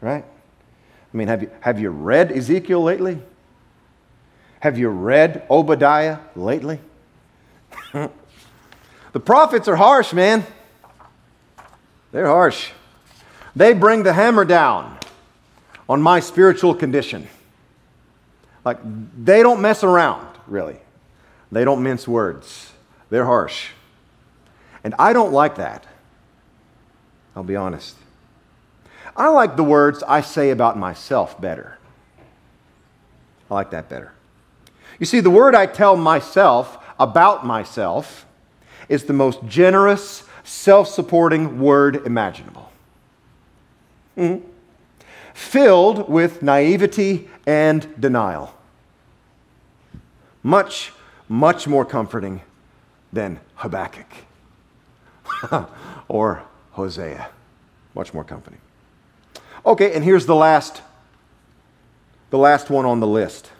Right? 0.00 0.24
I 0.24 1.16
mean, 1.16 1.28
have 1.28 1.42
you, 1.42 1.50
have 1.60 1.78
you 1.78 1.90
read 1.90 2.32
Ezekiel 2.32 2.82
lately? 2.82 3.18
Have 4.60 4.78
you 4.78 4.88
read 4.88 5.46
Obadiah 5.50 6.18
lately? 6.34 6.80
the 7.92 9.20
prophets 9.20 9.68
are 9.68 9.76
harsh, 9.76 10.12
man. 10.12 10.46
They're 12.12 12.26
harsh. 12.26 12.70
They 13.54 13.74
bring 13.74 14.02
the 14.02 14.12
hammer 14.12 14.44
down 14.44 14.98
on 15.88 16.00
my 16.00 16.20
spiritual 16.20 16.74
condition. 16.74 17.28
Like, 18.64 18.78
they 18.82 19.42
don't 19.42 19.60
mess 19.60 19.84
around, 19.84 20.26
really. 20.46 20.78
They 21.52 21.64
don't 21.64 21.82
mince 21.82 22.08
words. 22.08 22.72
They're 23.10 23.24
harsh. 23.24 23.70
And 24.82 24.94
I 24.98 25.12
don't 25.12 25.32
like 25.32 25.56
that. 25.56 25.86
I'll 27.34 27.44
be 27.44 27.56
honest. 27.56 27.96
I 29.16 29.28
like 29.28 29.56
the 29.56 29.64
words 29.64 30.02
I 30.02 30.20
say 30.20 30.50
about 30.50 30.78
myself 30.78 31.40
better. 31.40 31.78
I 33.50 33.54
like 33.54 33.70
that 33.70 33.88
better. 33.88 34.12
You 34.98 35.06
see, 35.06 35.20
the 35.20 35.30
word 35.30 35.54
I 35.54 35.66
tell 35.66 35.96
myself 35.96 36.78
about 36.98 37.46
myself 37.46 38.26
is 38.88 39.04
the 39.04 39.12
most 39.12 39.40
generous, 39.46 40.24
self 40.44 40.88
supporting 40.88 41.60
word 41.60 42.06
imaginable. 42.06 42.70
Mm-hmm. 44.16 44.46
Filled 45.34 46.08
with 46.08 46.42
naivety 46.42 47.28
and 47.46 48.00
denial. 48.00 48.54
Much, 50.42 50.92
much 51.28 51.66
more 51.66 51.84
comforting 51.84 52.42
than 53.12 53.40
Habakkuk 53.56 54.06
or 56.08 56.42
Hosea. 56.72 57.28
Much 57.94 58.12
more 58.12 58.24
comforting. 58.24 58.60
Okay, 59.64 59.94
and 59.94 60.04
here's 60.04 60.26
the 60.26 60.34
last 60.34 60.82
the 62.30 62.38
last 62.38 62.70
one 62.70 62.84
on 62.84 63.00
the 63.00 63.06
list. 63.06 63.50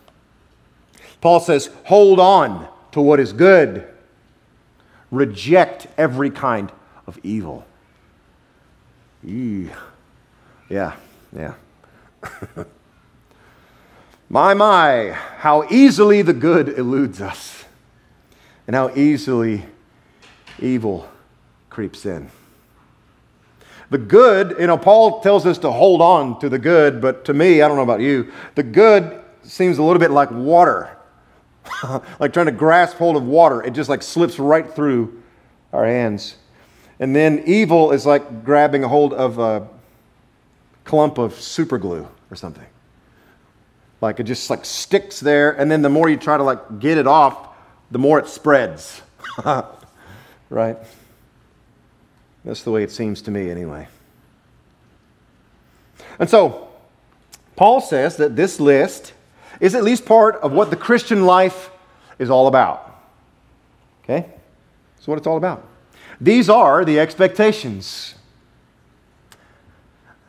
Paul 1.20 1.40
says, 1.40 1.70
"Hold 1.84 2.20
on 2.20 2.68
to 2.92 3.00
what 3.00 3.18
is 3.20 3.32
good. 3.32 3.86
Reject 5.10 5.86
every 5.96 6.30
kind 6.30 6.70
of 7.06 7.18
evil." 7.22 7.64
Yeah, 10.68 10.94
yeah. 11.34 11.54
My, 14.28 14.54
my, 14.54 15.12
how 15.12 15.68
easily 15.70 16.20
the 16.22 16.32
good 16.32 16.76
eludes 16.76 17.20
us, 17.20 17.55
and 18.66 18.74
how 18.74 18.94
easily 18.94 19.64
evil 20.60 21.08
creeps 21.70 22.06
in. 22.06 22.30
The 23.90 23.98
good, 23.98 24.56
you 24.58 24.66
know, 24.66 24.78
Paul 24.78 25.20
tells 25.20 25.46
us 25.46 25.58
to 25.58 25.70
hold 25.70 26.00
on 26.00 26.40
to 26.40 26.48
the 26.48 26.58
good, 26.58 27.00
but 27.00 27.24
to 27.26 27.34
me, 27.34 27.62
I 27.62 27.68
don't 27.68 27.76
know 27.76 27.82
about 27.82 28.00
you, 28.00 28.32
the 28.56 28.62
good 28.64 29.22
seems 29.42 29.78
a 29.78 29.82
little 29.82 30.00
bit 30.00 30.10
like 30.10 30.30
water. 30.30 30.96
like 32.20 32.32
trying 32.32 32.46
to 32.46 32.52
grasp 32.52 32.96
hold 32.96 33.16
of 33.16 33.24
water. 33.24 33.62
It 33.62 33.74
just 33.74 33.88
like 33.88 34.02
slips 34.02 34.38
right 34.38 34.68
through 34.68 35.22
our 35.72 35.86
hands. 35.86 36.36
And 36.98 37.14
then 37.14 37.42
evil 37.46 37.92
is 37.92 38.06
like 38.06 38.44
grabbing 38.44 38.82
a 38.82 38.88
hold 38.88 39.12
of 39.12 39.38
a 39.38 39.68
clump 40.84 41.18
of 41.18 41.34
super 41.34 41.78
glue 41.78 42.08
or 42.30 42.36
something. 42.36 42.66
Like 44.00 44.20
it 44.20 44.24
just 44.24 44.50
like 44.50 44.64
sticks 44.64 45.20
there, 45.20 45.52
and 45.52 45.70
then 45.70 45.82
the 45.82 45.88
more 45.88 46.08
you 46.08 46.16
try 46.16 46.36
to 46.36 46.42
like 46.42 46.80
get 46.80 46.98
it 46.98 47.06
off, 47.06 47.48
the 47.90 47.98
more 47.98 48.18
it 48.18 48.28
spreads. 48.28 49.02
right? 50.50 50.78
That's 52.44 52.62
the 52.62 52.70
way 52.70 52.82
it 52.82 52.90
seems 52.90 53.22
to 53.22 53.30
me, 53.30 53.50
anyway. 53.50 53.88
And 56.18 56.30
so, 56.30 56.68
Paul 57.56 57.80
says 57.80 58.16
that 58.16 58.36
this 58.36 58.60
list 58.60 59.12
is 59.60 59.74
at 59.74 59.82
least 59.82 60.04
part 60.06 60.36
of 60.36 60.52
what 60.52 60.70
the 60.70 60.76
Christian 60.76 61.24
life 61.24 61.70
is 62.18 62.30
all 62.30 62.46
about. 62.46 63.02
Okay? 64.04 64.26
That's 64.96 65.08
what 65.08 65.18
it's 65.18 65.26
all 65.26 65.36
about. 65.36 65.66
These 66.20 66.48
are 66.48 66.84
the 66.84 66.98
expectations. 67.00 68.14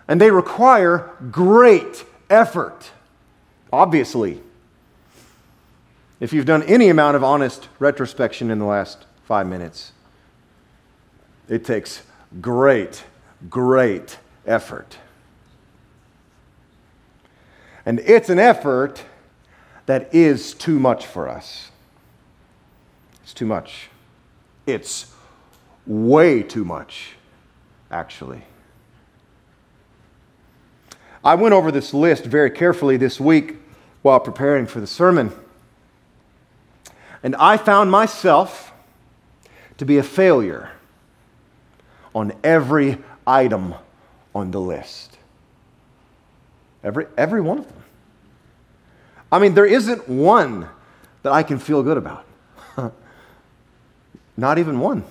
And 0.08 0.20
they 0.20 0.32
require 0.32 1.12
great 1.32 2.06
effort, 2.30 2.92
obviously. 3.72 4.42
If 6.20 6.34
you've 6.34 6.46
done 6.46 6.64
any 6.64 6.90
amount 6.90 7.16
of 7.16 7.24
honest 7.24 7.70
retrospection 7.80 8.50
in 8.50 8.60
the 8.60 8.66
last 8.66 9.06
five 9.26 9.48
minutes, 9.48 9.92
it 11.48 11.64
takes 11.64 12.02
great, 12.42 13.04
great 13.50 14.18
effort. 14.46 14.98
And 17.86 18.00
it's 18.00 18.30
an 18.30 18.40
effort 18.40 19.04
that 19.86 20.14
is 20.14 20.54
too 20.54 20.80
much 20.80 21.06
for 21.06 21.30
us. 21.30 21.72
It's 23.24 23.34
too 23.34 23.46
much. 23.46 23.90
It's 24.66 25.14
way 25.86 26.44
too 26.44 26.66
much, 26.66 27.12
actually. 27.92 28.44
I 31.24 31.36
went 31.36 31.54
over 31.54 31.72
this 31.72 31.94
list 31.94 32.26
very 32.26 32.50
carefully 32.50 32.98
this 32.98 33.20
week 33.20 33.58
while 34.02 34.20
preparing 34.20 34.66
for 34.66 34.80
the 34.80 34.88
sermon. 34.88 35.32
And 37.24 37.36
I 37.36 37.58
found 37.58 37.92
myself 37.92 38.72
to 39.78 39.86
be 39.86 39.98
a 39.98 40.04
failure 40.04 40.72
on 42.14 42.34
every 42.44 42.98
item 43.26 43.76
on 44.34 44.52
the 44.52 44.60
list. 44.60 45.18
Every, 46.84 47.06
every 47.18 47.42
one 47.42 47.60
of 47.60 47.68
them. 47.68 47.84
I 49.32 49.40
mean, 49.40 49.54
there 49.54 49.66
isn't 49.66 50.08
one 50.08 50.68
that 51.24 51.34
I 51.34 51.44
can 51.44 51.60
feel 51.60 51.84
good 51.84 51.98
about. 51.98 52.26
Not 54.38 54.58
even 54.58 54.80
one. 54.80 55.04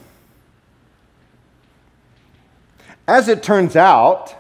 As 3.07 3.29
it 3.29 3.43
turns 3.43 3.77
out, 3.77 4.35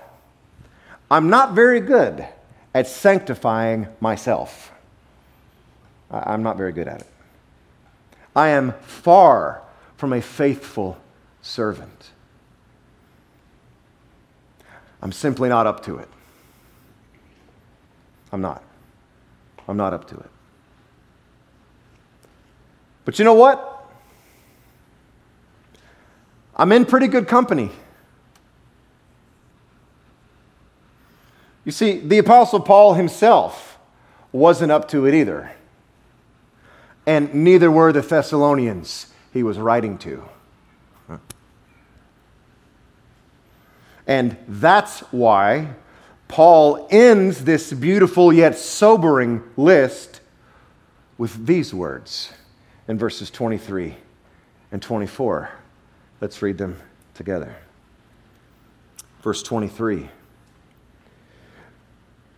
I'm 1.10 1.30
not 1.30 1.54
very 1.54 1.78
good 1.78 2.26
at 2.74 2.88
sanctifying 2.88 3.86
myself. 4.00 4.72
I'm 6.10 6.42
not 6.42 6.56
very 6.56 6.72
good 6.72 6.88
at 6.88 7.02
it. 7.02 7.06
I 8.36 8.48
am 8.48 8.74
far 8.82 9.62
from 9.96 10.12
a 10.12 10.20
faithful 10.20 10.98
servant. 11.40 12.10
I'm 15.00 15.10
simply 15.10 15.48
not 15.48 15.66
up 15.66 15.82
to 15.84 15.96
it. 15.96 16.08
I'm 18.30 18.42
not. 18.42 18.62
I'm 19.66 19.78
not 19.78 19.94
up 19.94 20.06
to 20.08 20.16
it. 20.16 20.30
But 23.06 23.18
you 23.18 23.24
know 23.24 23.34
what? 23.34 23.72
I'm 26.54 26.72
in 26.72 26.84
pretty 26.84 27.06
good 27.06 27.28
company. 27.28 27.70
You 31.64 31.72
see, 31.72 32.00
the 32.00 32.18
Apostle 32.18 32.60
Paul 32.60 32.94
himself 32.94 33.78
wasn't 34.30 34.72
up 34.72 34.88
to 34.88 35.06
it 35.06 35.14
either. 35.14 35.55
And 37.06 37.32
neither 37.32 37.70
were 37.70 37.92
the 37.92 38.02
Thessalonians 38.02 39.06
he 39.32 39.42
was 39.42 39.58
writing 39.58 39.96
to. 39.98 40.22
And 44.06 44.36
that's 44.46 45.00
why 45.12 45.70
Paul 46.28 46.86
ends 46.90 47.44
this 47.44 47.72
beautiful 47.72 48.32
yet 48.32 48.56
sobering 48.56 49.42
list 49.56 50.20
with 51.18 51.46
these 51.46 51.74
words 51.74 52.32
in 52.88 52.98
verses 52.98 53.30
23 53.30 53.96
and 54.70 54.80
24. 54.80 55.50
Let's 56.20 56.40
read 56.40 56.58
them 56.58 56.76
together. 57.14 57.56
Verse 59.22 59.42
23 59.42 60.10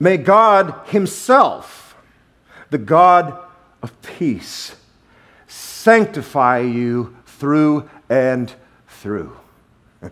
May 0.00 0.16
God 0.16 0.86
Himself, 0.86 1.96
the 2.70 2.78
God 2.78 3.47
of 3.82 4.00
peace, 4.02 4.76
sanctify 5.46 6.60
you 6.60 7.16
through 7.26 7.88
and 8.08 8.52
through. 8.88 9.36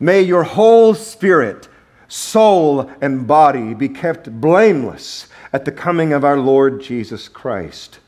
May 0.00 0.22
your 0.22 0.44
whole 0.44 0.94
spirit 0.94 1.68
soul, 2.14 2.88
and 3.00 3.26
body 3.26 3.74
be 3.74 3.88
kept 3.88 4.40
blameless 4.40 5.26
at 5.52 5.64
the 5.64 5.72
coming 5.72 6.12
of 6.12 6.24
our 6.24 6.38
Lord 6.38 6.80
Jesus 6.80 7.28
Christ. 7.28 7.98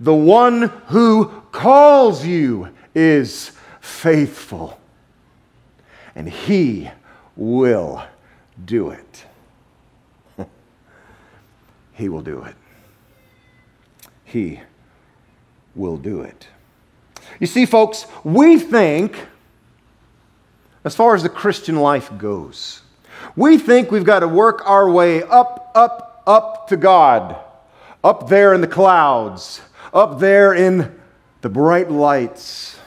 The 0.00 0.14
one 0.14 0.62
who 0.86 1.26
calls 1.52 2.24
you 2.24 2.70
is 2.94 3.52
faithful, 3.80 4.80
and 6.14 6.28
he 6.28 6.90
will 7.36 8.02
do 8.64 8.90
it. 8.90 9.24
he 11.92 12.08
will 12.08 12.22
do 12.22 12.42
it. 12.42 12.54
He 14.36 14.60
will 15.74 15.96
do 15.96 16.20
it. 16.20 16.46
You 17.40 17.46
see, 17.46 17.64
folks, 17.64 18.04
we 18.22 18.58
think 18.58 19.18
as 20.84 20.94
far 20.94 21.14
as 21.14 21.22
the 21.22 21.30
Christian 21.30 21.76
life 21.76 22.10
goes. 22.18 22.82
We 23.34 23.56
think 23.56 23.90
we've 23.90 24.04
got 24.04 24.18
to 24.18 24.28
work 24.28 24.60
our 24.68 24.90
way 24.90 25.22
up, 25.22 25.72
up, 25.74 26.22
up 26.26 26.68
to 26.68 26.76
God, 26.76 27.34
up 28.04 28.28
there 28.28 28.52
in 28.52 28.60
the 28.60 28.66
clouds, 28.66 29.62
up 29.94 30.18
there 30.18 30.52
in 30.52 31.00
the 31.40 31.48
bright 31.48 31.90
lights. 31.90 32.78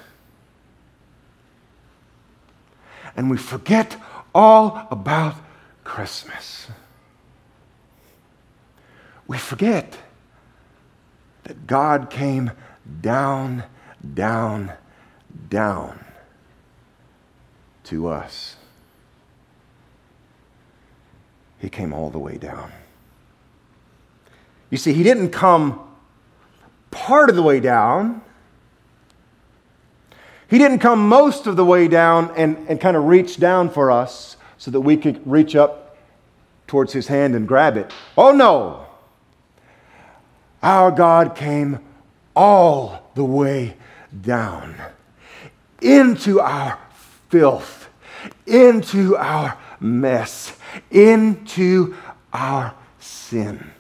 And 3.16 3.28
we 3.28 3.38
forget 3.38 3.98
all 4.36 4.88
about 4.92 5.34
Christmas. 5.84 6.68
We 9.26 9.40
forget 9.40 9.98
that 11.44 11.68
God 11.68 12.10
came 12.10 12.52
down, 13.02 13.64
down, 14.14 14.74
down 15.50 16.06
to 17.86 18.08
us. 18.08 18.56
He 21.60 21.70
came 21.70 21.94
all 21.94 22.10
the 22.10 22.20
way 22.20 22.38
down. 22.38 22.72
You 24.70 24.78
see, 24.78 24.94
He 24.94 25.04
didn't 25.04 25.32
come 25.32 25.80
part 26.92 27.30
of 27.30 27.36
the 27.36 27.42
way 27.42 27.60
down. 27.60 28.22
He 30.48 30.58
didn't 30.58 30.80
come 30.80 31.08
most 31.08 31.48
of 31.48 31.56
the 31.56 31.66
way 31.66 31.88
down 31.88 32.32
and, 32.36 32.58
and 32.68 32.82
kind 32.82 32.98
of 32.98 33.06
reach 33.06 33.38
down 33.38 33.70
for 33.70 33.92
us 33.92 34.38
so 34.58 34.72
that 34.72 34.82
we 34.82 34.98
could 34.98 35.26
reach 35.30 35.56
up 35.56 35.98
towards 36.68 36.94
His 36.94 37.08
hand 37.08 37.36
and 37.36 37.48
grab 37.48 37.78
it. 37.78 37.92
Oh 38.18 38.32
no! 38.32 38.89
Our 40.62 40.92
God 40.92 41.36
came 41.36 41.80
all 42.36 43.12
the 43.16 43.24
way 43.24 43.76
down 44.22 44.76
into 45.82 46.40
our 46.40 46.78
filth 47.30 47.80
into 48.46 49.16
our 49.16 49.58
mess, 49.80 50.58
into 50.92 51.96
our 52.34 52.74
sin. 53.00 53.72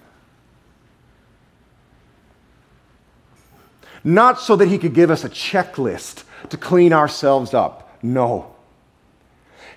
Not 4.03 4.39
so 4.39 4.55
that 4.55 4.67
he 4.67 4.77
could 4.77 4.93
give 4.93 5.11
us 5.11 5.23
a 5.23 5.29
checklist 5.29 6.23
to 6.49 6.57
clean 6.57 6.93
ourselves 6.93 7.53
up. 7.53 7.97
No. 8.01 8.55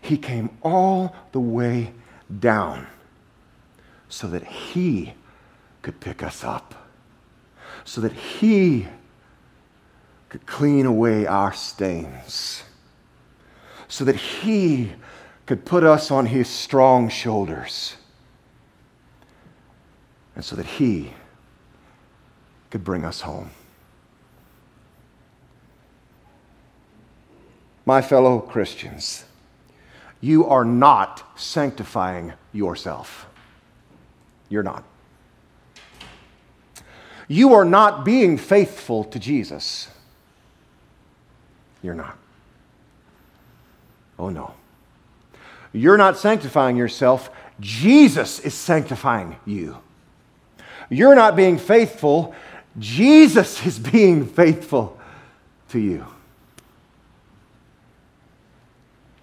He 0.00 0.16
came 0.16 0.50
all 0.62 1.14
the 1.32 1.40
way 1.40 1.92
down 2.38 2.86
so 4.08 4.28
that 4.28 4.44
He 4.44 5.14
could 5.80 6.00
pick 6.00 6.22
us 6.22 6.44
up, 6.44 6.81
so 7.84 8.00
that 8.00 8.12
He 8.12 8.86
could 10.28 10.46
clean 10.46 10.86
away 10.86 11.26
our 11.26 11.52
stains, 11.52 12.62
so 13.88 14.04
that 14.04 14.16
He 14.16 14.92
could 15.46 15.64
put 15.64 15.84
us 15.84 16.10
on 16.10 16.26
His 16.26 16.48
strong 16.48 17.08
shoulders, 17.08 17.96
and 20.34 20.44
so 20.44 20.56
that 20.56 20.66
He 20.66 21.12
could 22.70 22.84
bring 22.84 23.04
us 23.04 23.20
home. 23.20 23.50
My 27.84 28.00
fellow 28.00 28.38
Christians, 28.38 29.24
you 30.20 30.46
are 30.46 30.64
not 30.64 31.38
sanctifying 31.38 32.32
yourself. 32.52 33.26
You're 34.48 34.62
not. 34.62 34.84
You 37.32 37.54
are 37.54 37.64
not 37.64 38.04
being 38.04 38.36
faithful 38.36 39.04
to 39.04 39.18
Jesus. 39.18 39.88
You're 41.82 41.94
not. 41.94 42.18
Oh 44.18 44.28
no. 44.28 44.52
You're 45.72 45.96
not 45.96 46.18
sanctifying 46.18 46.76
yourself. 46.76 47.30
Jesus 47.58 48.38
is 48.40 48.52
sanctifying 48.52 49.36
you. 49.46 49.78
You're 50.90 51.14
not 51.14 51.34
being 51.34 51.56
faithful. 51.56 52.34
Jesus 52.78 53.64
is 53.64 53.78
being 53.92 54.26
faithful 54.26 55.00
to 55.70 55.78
you. 55.78 56.06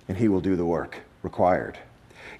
And 0.07 0.17
he 0.17 0.29
will 0.29 0.41
do 0.41 0.55
the 0.55 0.65
work 0.65 1.01
required. 1.21 1.77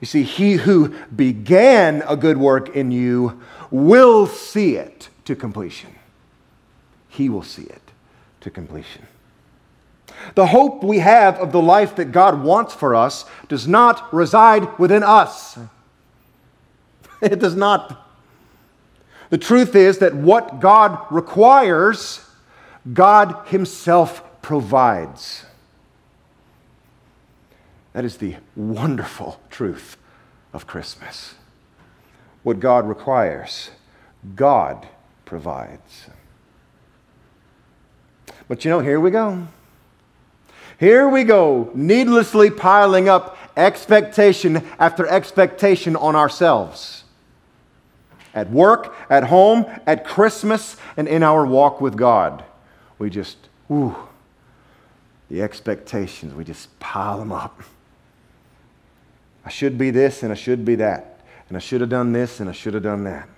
You 0.02 0.08
see, 0.08 0.24
he 0.24 0.54
who 0.54 0.96
began 1.16 2.02
a 2.08 2.18
good 2.18 2.38
work 2.40 2.76
in 2.76 2.90
you 2.90 3.40
will 3.70 4.26
see 4.26 4.76
it 4.76 5.10
to 5.30 5.36
completion. 5.36 5.94
He 7.08 7.30
will 7.30 7.44
see 7.44 7.62
it 7.62 7.92
to 8.42 8.50
completion. 8.50 9.06
The 10.34 10.48
hope 10.48 10.84
we 10.84 10.98
have 11.00 11.38
of 11.38 11.52
the 11.52 11.62
life 11.62 11.96
that 11.98 12.06
God 12.06 12.42
wants 12.42 12.74
for 12.74 12.96
us 12.96 13.26
does 13.48 13.68
not 13.68 14.12
reside 14.12 14.80
within 14.80 15.04
us. 15.04 15.58
It 17.22 17.40
does 17.40 17.56
not. 17.56 18.08
The 19.30 19.38
truth 19.38 19.76
is 19.76 19.98
that 19.98 20.16
what 20.16 20.62
God 20.62 21.06
requires, 21.12 22.26
God 22.94 23.46
Himself 23.48 24.24
provides. 24.42 25.46
That 27.92 28.06
is 28.06 28.18
the 28.18 28.38
wonderful 28.56 29.42
truth 29.50 29.98
of 30.54 30.66
Christmas. 30.66 31.36
What 32.42 32.62
God 32.62 32.88
requires, 32.88 33.72
God 34.36 34.88
provides. 35.30 36.08
But 38.48 38.66
you 38.66 38.72
know, 38.72 38.80
here 38.80 39.00
we 39.00 39.12
go. 39.12 39.48
Here 40.80 41.08
we 41.08 41.24
go, 41.24 41.70
needlessly 41.76 42.50
piling 42.50 43.08
up 43.08 43.38
expectation 43.56 44.66
after 44.80 45.06
expectation 45.06 45.96
on 45.96 46.16
ourselves. 46.16 47.04
At 48.34 48.50
work, 48.50 48.96
at 49.10 49.26
home, 49.26 49.66
at 49.86 50.04
Christmas, 50.04 50.78
and 50.98 51.08
in 51.08 51.22
our 51.22 51.46
walk 51.46 51.80
with 51.80 51.96
God. 51.96 52.44
We 52.98 53.12
just, 53.12 53.38
ooh, 53.70 53.96
the 55.30 55.44
expectations, 55.44 56.34
we 56.34 56.44
just 56.44 56.80
pile 56.80 57.20
them 57.20 57.32
up. 57.32 57.62
I 59.46 59.50
should 59.50 59.78
be 59.78 59.92
this 59.92 60.24
and 60.24 60.32
I 60.32 60.36
should 60.36 60.66
be 60.66 60.76
that. 60.76 61.20
And 61.50 61.58
I 61.58 61.60
should 61.60 61.82
have 61.82 61.90
done 61.90 62.14
this 62.14 62.40
and 62.40 62.50
I 62.50 62.54
should 62.54 62.74
have 62.74 62.84
done 62.84 63.04
that. 63.04 63.30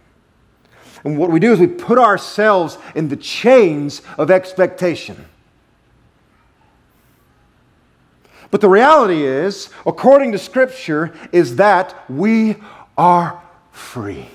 And 1.04 1.18
what 1.18 1.32
we 1.32 1.40
do 1.40 1.52
is 1.52 1.60
we 1.60 1.68
put 1.68 1.98
ourselves 1.98 2.78
in 2.96 3.10
the 3.10 3.16
chains 3.16 4.02
of 4.18 4.30
expectation. 4.30 5.26
But 8.52 8.62
the 8.62 8.70
reality 8.70 9.24
is, 9.24 9.70
according 9.86 10.34
to 10.34 10.38
Scripture, 10.38 11.14
is 11.32 11.56
that 11.56 12.10
we 12.10 12.58
are 12.98 13.42
free. 13.72 14.28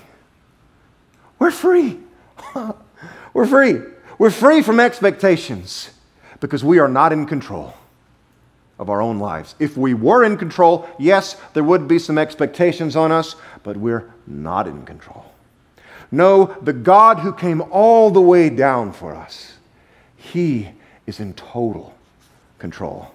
We're 1.39 1.51
free. 1.51 1.99
We're 3.33 3.45
free. 3.45 3.81
We're 4.17 4.31
free 4.31 4.63
from 4.63 4.79
expectations 4.79 5.91
because 6.39 6.63
we 6.63 6.79
are 6.79 6.87
not 6.87 7.13
in 7.13 7.27
control 7.27 7.75
of 8.79 8.89
our 8.89 8.99
own 8.99 9.19
lives. 9.19 9.53
If 9.59 9.77
we 9.77 9.93
were 9.93 10.23
in 10.23 10.37
control, 10.37 10.89
yes, 10.97 11.35
there 11.53 11.63
would 11.63 11.87
be 11.87 11.99
some 11.99 12.17
expectations 12.17 12.95
on 12.95 13.11
us, 13.11 13.35
but 13.61 13.77
we're 13.77 14.11
not 14.25 14.67
in 14.67 14.85
control. 14.85 15.25
No, 16.11 16.55
the 16.61 16.73
God 16.73 17.19
who 17.19 17.33
came 17.33 17.61
all 17.61 18.09
the 18.09 18.21
way 18.21 18.49
down 18.49 18.93
for 18.93 19.13
us, 19.15 19.53
He 20.15 20.69
is 21.05 21.19
in 21.19 21.33
total 21.33 21.93
control. 22.59 23.11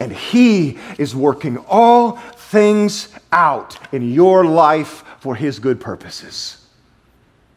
And 0.00 0.12
He 0.12 0.78
is 0.98 1.14
working 1.14 1.58
all 1.68 2.12
things 2.12 3.08
out 3.30 3.78
in 3.92 4.12
your 4.12 4.44
life 4.44 5.04
for 5.20 5.34
His 5.34 5.58
good 5.58 5.80
purposes. 5.80 6.66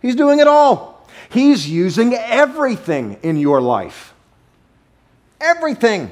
He's 0.01 0.15
doing 0.15 0.39
it 0.39 0.47
all. 0.47 1.07
He's 1.29 1.67
using 1.67 2.13
everything 2.13 3.17
in 3.23 3.37
your 3.37 3.61
life. 3.61 4.13
Everything. 5.41 6.11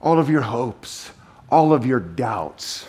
All 0.00 0.18
of 0.18 0.30
your 0.30 0.42
hopes, 0.42 1.10
all 1.50 1.72
of 1.72 1.86
your 1.86 2.00
doubts, 2.00 2.86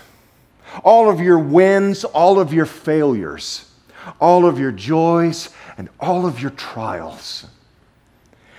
all 0.83 1.09
of 1.09 1.19
your 1.19 1.39
wins, 1.39 2.03
all 2.03 2.39
of 2.39 2.53
your 2.53 2.65
failures, 2.65 3.71
all 4.19 4.45
of 4.45 4.59
your 4.59 4.71
joys, 4.71 5.49
and 5.77 5.89
all 5.99 6.25
of 6.25 6.41
your 6.41 6.51
trials. 6.51 7.45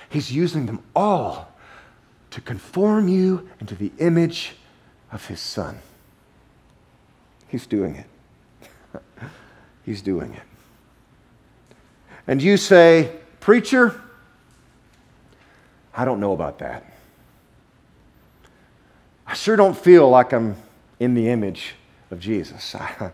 He's 0.09 0.33
using 0.33 0.67
them 0.67 0.83
all 0.95 1.53
to 2.31 2.41
conform 2.41 3.09
you 3.09 3.49
into 3.61 3.75
the 3.75 3.93
image 3.99 4.57
of 5.13 5.27
his 5.27 5.41
son. 5.41 5.79
He's 7.49 7.67
doing 7.67 7.97
it. 7.97 9.01
He's 9.85 10.03
doing 10.03 10.35
it. 10.35 10.43
And 12.27 12.43
you 12.43 12.57
say, 12.57 13.13
Preacher, 13.41 14.01
I 15.95 16.05
don't 16.05 16.19
know 16.19 16.33
about 16.33 16.59
that. 16.59 16.85
I 19.27 19.35
sure 19.35 19.57
don't 19.57 19.77
feel 19.77 20.09
like 20.11 20.33
I'm 20.33 20.57
in 20.99 21.15
the 21.15 21.29
image 21.29 21.76
of 22.11 22.21
Jesus. 22.21 22.75
I, 22.75 23.11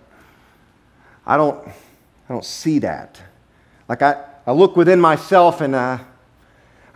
I, 1.26 1.36
don't, 1.36 1.66
I 1.66 2.32
don't 2.32 2.44
see 2.44 2.78
that. 2.80 3.20
Like 3.88 4.02
I, 4.02 4.24
I 4.46 4.52
look 4.52 4.76
within 4.76 5.00
myself 5.00 5.60
and 5.60 5.74
uh, 5.74 5.98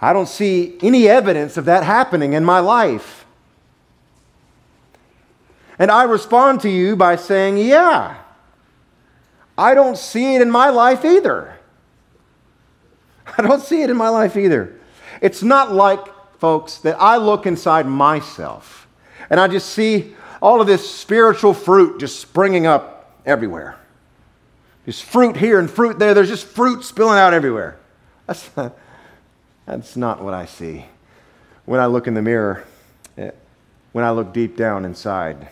I 0.00 0.12
don't 0.12 0.28
see 0.28 0.78
any 0.82 1.08
evidence 1.08 1.56
of 1.56 1.64
that 1.66 1.84
happening 1.84 2.32
in 2.32 2.44
my 2.44 2.60
life. 2.60 3.24
And 5.78 5.90
I 5.90 6.04
respond 6.04 6.62
to 6.62 6.70
you 6.70 6.96
by 6.96 7.16
saying, 7.16 7.58
Yeah, 7.58 8.16
I 9.58 9.74
don't 9.74 9.96
see 9.96 10.34
it 10.34 10.42
in 10.42 10.50
my 10.50 10.70
life 10.70 11.04
either. 11.04 11.58
I 13.38 13.42
don't 13.42 13.60
see 13.60 13.82
it 13.82 13.90
in 13.90 13.96
my 13.96 14.08
life 14.08 14.36
either. 14.36 14.78
It's 15.20 15.42
not 15.42 15.72
like, 15.72 16.00
folks, 16.38 16.78
that 16.78 17.00
I 17.00 17.16
look 17.16 17.46
inside 17.46 17.86
myself 17.86 18.86
and 19.30 19.40
I 19.40 19.48
just 19.48 19.70
see 19.70 20.14
all 20.46 20.60
of 20.60 20.68
this 20.68 20.88
spiritual 20.88 21.52
fruit 21.52 21.98
just 21.98 22.20
springing 22.20 22.68
up 22.68 23.20
everywhere. 23.26 23.76
There's 24.84 25.00
fruit 25.00 25.36
here 25.36 25.58
and 25.58 25.68
fruit 25.68 25.98
there. 25.98 26.14
There's 26.14 26.28
just 26.28 26.46
fruit 26.46 26.84
spilling 26.84 27.18
out 27.18 27.34
everywhere. 27.34 27.80
That's 28.28 28.56
not, 28.56 28.78
that's 29.66 29.96
not 29.96 30.22
what 30.22 30.34
I 30.34 30.46
see 30.46 30.84
when 31.64 31.80
I 31.80 31.86
look 31.86 32.06
in 32.06 32.14
the 32.14 32.22
mirror, 32.22 32.62
eh, 33.18 33.32
when 33.90 34.04
I 34.04 34.12
look 34.12 34.32
deep 34.32 34.56
down 34.56 34.84
inside. 34.84 35.48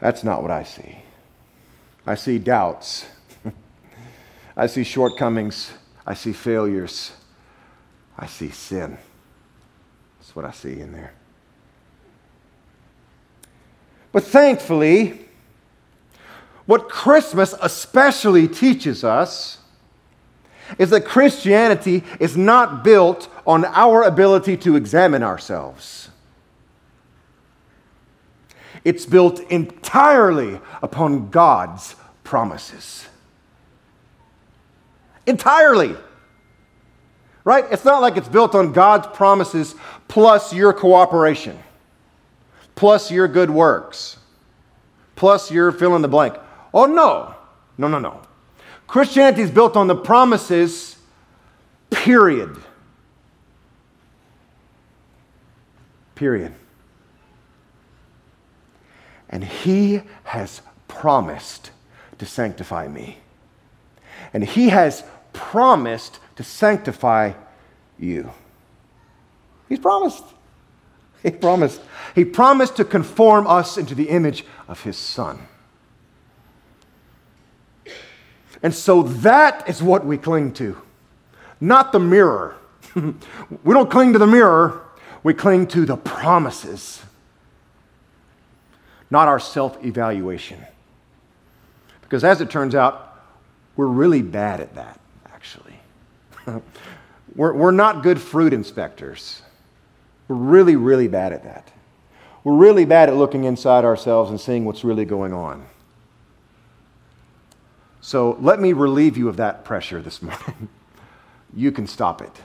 That's 0.00 0.24
not 0.24 0.42
what 0.42 0.50
I 0.50 0.64
see. 0.64 0.98
I 2.08 2.16
see 2.16 2.40
doubts. 2.40 3.06
I 4.56 4.66
see 4.66 4.82
shortcomings. 4.82 5.70
I 6.04 6.14
see 6.14 6.32
failures. 6.32 7.12
I 8.18 8.26
see 8.26 8.50
sin. 8.50 8.98
That's 10.18 10.34
what 10.34 10.44
I 10.44 10.50
see 10.50 10.80
in 10.80 10.90
there. 10.90 11.12
But 14.12 14.24
thankfully, 14.24 15.26
what 16.66 16.88
Christmas 16.88 17.54
especially 17.60 18.48
teaches 18.48 19.04
us 19.04 19.58
is 20.78 20.90
that 20.90 21.04
Christianity 21.04 22.04
is 22.18 22.36
not 22.36 22.84
built 22.84 23.28
on 23.46 23.64
our 23.64 24.02
ability 24.02 24.56
to 24.58 24.76
examine 24.76 25.22
ourselves. 25.22 26.10
It's 28.84 29.04
built 29.04 29.40
entirely 29.50 30.60
upon 30.82 31.30
God's 31.30 31.96
promises. 32.24 33.06
Entirely. 35.26 35.96
Right? 37.44 37.64
It's 37.70 37.84
not 37.84 38.00
like 38.00 38.16
it's 38.16 38.28
built 38.28 38.54
on 38.54 38.72
God's 38.72 39.06
promises 39.08 39.74
plus 40.08 40.52
your 40.52 40.72
cooperation 40.72 41.58
plus 42.80 43.10
your 43.10 43.28
good 43.28 43.50
works, 43.50 44.16
plus 45.14 45.50
your 45.50 45.70
fill 45.70 45.96
in 45.96 46.00
the 46.00 46.08
blank. 46.08 46.34
Oh, 46.72 46.86
no. 46.86 47.34
No, 47.76 47.88
no, 47.88 47.98
no. 47.98 48.22
Christianity 48.86 49.42
is 49.42 49.50
built 49.50 49.76
on 49.76 49.86
the 49.86 49.94
promises, 49.94 50.96
period. 51.90 52.56
Period. 56.14 56.54
And 59.28 59.44
He 59.44 60.00
has 60.24 60.62
promised 60.88 61.72
to 62.16 62.24
sanctify 62.24 62.88
me. 62.88 63.18
And 64.32 64.42
He 64.42 64.70
has 64.70 65.04
promised 65.34 66.18
to 66.36 66.42
sanctify 66.42 67.34
you. 67.98 68.30
He's 69.68 69.78
promised. 69.78 70.24
He 71.22 71.30
promised. 71.30 71.82
He 72.14 72.24
promised 72.24 72.76
to 72.76 72.84
conform 72.84 73.46
us 73.46 73.76
into 73.76 73.94
the 73.94 74.08
image 74.08 74.44
of 74.68 74.82
His 74.82 74.96
Son. 74.96 75.46
And 78.62 78.74
so 78.74 79.02
that 79.02 79.68
is 79.68 79.82
what 79.82 80.04
we 80.04 80.18
cling 80.18 80.52
to, 80.54 80.80
not 81.60 81.92
the 81.92 81.98
mirror. 81.98 82.56
we 82.94 83.74
don't 83.74 83.90
cling 83.90 84.12
to 84.12 84.18
the 84.18 84.26
mirror, 84.26 84.82
we 85.22 85.32
cling 85.34 85.66
to 85.68 85.86
the 85.86 85.96
promises, 85.96 87.02
not 89.10 89.28
our 89.28 89.40
self 89.40 89.82
evaluation. 89.84 90.58
Because 92.02 92.24
as 92.24 92.40
it 92.40 92.50
turns 92.50 92.74
out, 92.74 93.22
we're 93.76 93.86
really 93.86 94.20
bad 94.20 94.60
at 94.60 94.74
that, 94.74 95.00
actually. 95.26 95.78
we're, 97.34 97.54
we're 97.54 97.70
not 97.70 98.02
good 98.02 98.20
fruit 98.20 98.52
inspectors. 98.52 99.42
We're 100.30 100.36
really, 100.36 100.76
really 100.76 101.08
bad 101.08 101.32
at 101.32 101.42
that. 101.42 101.72
We're 102.44 102.54
really 102.54 102.84
bad 102.84 103.08
at 103.08 103.16
looking 103.16 103.42
inside 103.42 103.84
ourselves 103.84 104.30
and 104.30 104.40
seeing 104.40 104.64
what's 104.64 104.84
really 104.84 105.04
going 105.04 105.32
on. 105.32 105.66
So 108.00 108.38
let 108.40 108.60
me 108.60 108.72
relieve 108.72 109.16
you 109.16 109.28
of 109.28 109.36
that 109.38 109.64
pressure 109.64 110.00
this 110.00 110.22
morning. 110.22 110.68
you 111.54 111.72
can 111.72 111.88
stop 111.88 112.22
it. 112.22 112.42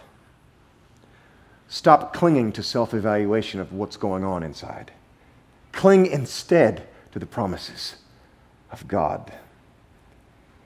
Stop 1.67 2.11
clinging 2.11 2.53
to 2.53 2.63
self 2.63 2.91
evaluation 2.91 3.59
of 3.59 3.71
what's 3.71 3.97
going 3.97 4.23
on 4.23 4.41
inside. 4.41 4.91
Cling 5.71 6.07
instead 6.07 6.87
to 7.11 7.19
the 7.19 7.27
promises 7.27 7.97
of 8.71 8.87
God. 8.87 9.31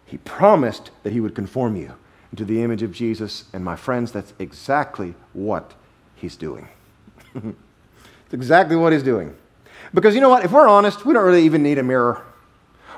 He 0.05 0.19
promised 0.19 0.91
that 1.03 1.11
He 1.11 1.19
would 1.19 1.35
conform 1.35 1.75
you 1.75 1.95
into 2.31 2.45
the 2.45 2.63
image 2.63 2.81
of 2.81 2.93
Jesus, 2.93 3.43
and 3.51 3.65
my 3.65 3.75
friends, 3.75 4.13
that's 4.13 4.33
exactly 4.39 5.15
what 5.33 5.73
He's 6.15 6.37
doing. 6.37 6.69
It's 7.35 8.33
exactly 8.33 8.75
what 8.75 8.93
He's 8.93 9.03
doing. 9.03 9.35
Because 9.93 10.15
you 10.15 10.21
know 10.21 10.29
what? 10.29 10.45
If 10.45 10.51
we're 10.51 10.67
honest, 10.67 11.05
we 11.05 11.13
don't 11.13 11.25
really 11.25 11.43
even 11.43 11.63
need 11.63 11.77
a 11.77 11.83
mirror. 11.83 12.25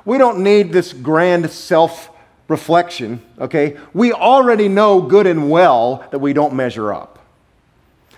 We 0.05 0.17
don't 0.17 0.39
need 0.39 0.73
this 0.73 0.93
grand 0.93 1.49
self 1.49 2.09
reflection, 2.47 3.21
okay? 3.39 3.77
We 3.93 4.11
already 4.11 4.67
know 4.67 5.01
good 5.01 5.25
and 5.25 5.49
well 5.49 6.05
that 6.11 6.19
we 6.19 6.33
don't 6.33 6.53
measure 6.53 6.93
up. 6.93 7.19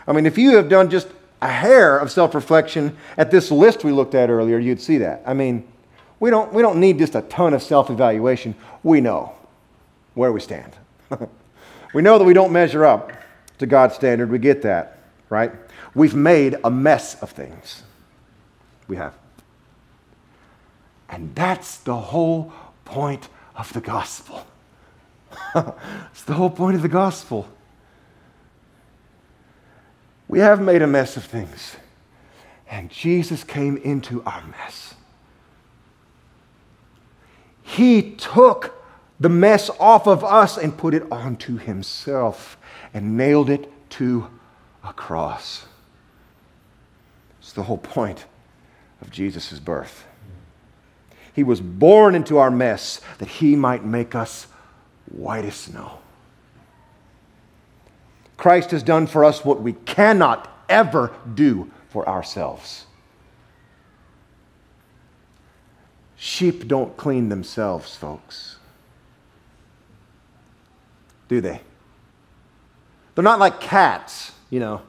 I 0.07 0.11
mean, 0.11 0.25
if 0.25 0.37
you 0.37 0.57
have 0.57 0.69
done 0.69 0.89
just 0.89 1.07
a 1.41 1.47
hair 1.47 1.97
of 1.97 2.11
self 2.11 2.33
reflection 2.33 2.97
at 3.17 3.31
this 3.31 3.51
list 3.51 3.83
we 3.83 3.91
looked 3.91 4.15
at 4.15 4.29
earlier, 4.29 4.57
you'd 4.57 4.81
see 4.81 4.97
that. 4.99 5.21
I 5.25 5.33
mean, 5.33 5.67
we 6.19 6.29
don't, 6.29 6.53
we 6.53 6.61
don't 6.61 6.79
need 6.79 6.97
just 6.97 7.15
a 7.15 7.21
ton 7.23 7.53
of 7.53 7.61
self 7.61 7.89
evaluation. 7.89 8.55
We 8.81 9.01
know 9.01 9.33
where 10.13 10.31
we 10.31 10.39
stand. 10.39 10.75
we 11.93 12.01
know 12.01 12.17
that 12.17 12.23
we 12.23 12.33
don't 12.33 12.51
measure 12.51 12.85
up 12.85 13.11
to 13.59 13.65
God's 13.65 13.95
standard. 13.95 14.29
We 14.29 14.39
get 14.39 14.61
that, 14.63 14.99
right? 15.29 15.51
We've 15.95 16.15
made 16.15 16.57
a 16.63 16.71
mess 16.71 17.21
of 17.21 17.31
things. 17.31 17.83
We 18.87 18.95
have. 18.95 19.13
And 21.09 21.35
that's 21.35 21.77
the 21.77 21.95
whole 21.95 22.51
point 22.85 23.29
of 23.55 23.71
the 23.73 23.81
gospel. 23.81 24.45
it's 25.55 26.23
the 26.23 26.33
whole 26.33 26.49
point 26.49 26.75
of 26.75 26.81
the 26.81 26.89
gospel. 26.89 27.47
We 30.27 30.39
have 30.39 30.61
made 30.61 30.81
a 30.81 30.87
mess 30.87 31.15
of 31.15 31.25
things, 31.25 31.75
and 32.67 32.89
Jesus 32.89 33.43
came 33.43 33.77
into 33.77 34.23
our 34.23 34.43
mess. 34.47 34.95
He 37.61 38.11
took 38.11 38.83
the 39.19 39.29
mess 39.29 39.69
off 39.79 40.07
of 40.07 40.23
us 40.23 40.57
and 40.57 40.75
put 40.75 40.93
it 40.93 41.03
onto 41.11 41.57
himself 41.57 42.57
and 42.93 43.15
nailed 43.15 43.49
it 43.49 43.71
to 43.91 44.27
a 44.83 44.93
cross. 44.93 45.65
The 47.55 47.63
whole 47.63 47.77
point 47.77 48.25
of 49.01 49.11
Jesus' 49.11 49.59
birth. 49.59 50.05
He 51.33 51.43
was 51.43 51.61
born 51.61 52.15
into 52.15 52.37
our 52.37 52.51
mess 52.51 53.01
that 53.17 53.27
he 53.27 53.55
might 53.55 53.83
make 53.83 54.15
us 54.15 54.47
white 55.11 55.45
as 55.45 55.55
snow. 55.55 55.99
Christ 58.37 58.71
has 58.71 58.83
done 58.83 59.07
for 59.07 59.23
us 59.23 59.43
what 59.45 59.61
we 59.61 59.73
cannot 59.73 60.49
ever 60.69 61.11
do 61.33 61.71
for 61.89 62.07
ourselves. 62.07 62.85
Sheep 66.15 66.67
don't 66.67 66.95
clean 66.97 67.29
themselves, 67.29 67.95
folks. 67.95 68.57
Do 71.27 71.41
they? 71.41 71.61
They're 73.15 73.23
not 73.23 73.39
like 73.39 73.59
cats, 73.59 74.31
you 74.49 74.59
know. 74.59 74.81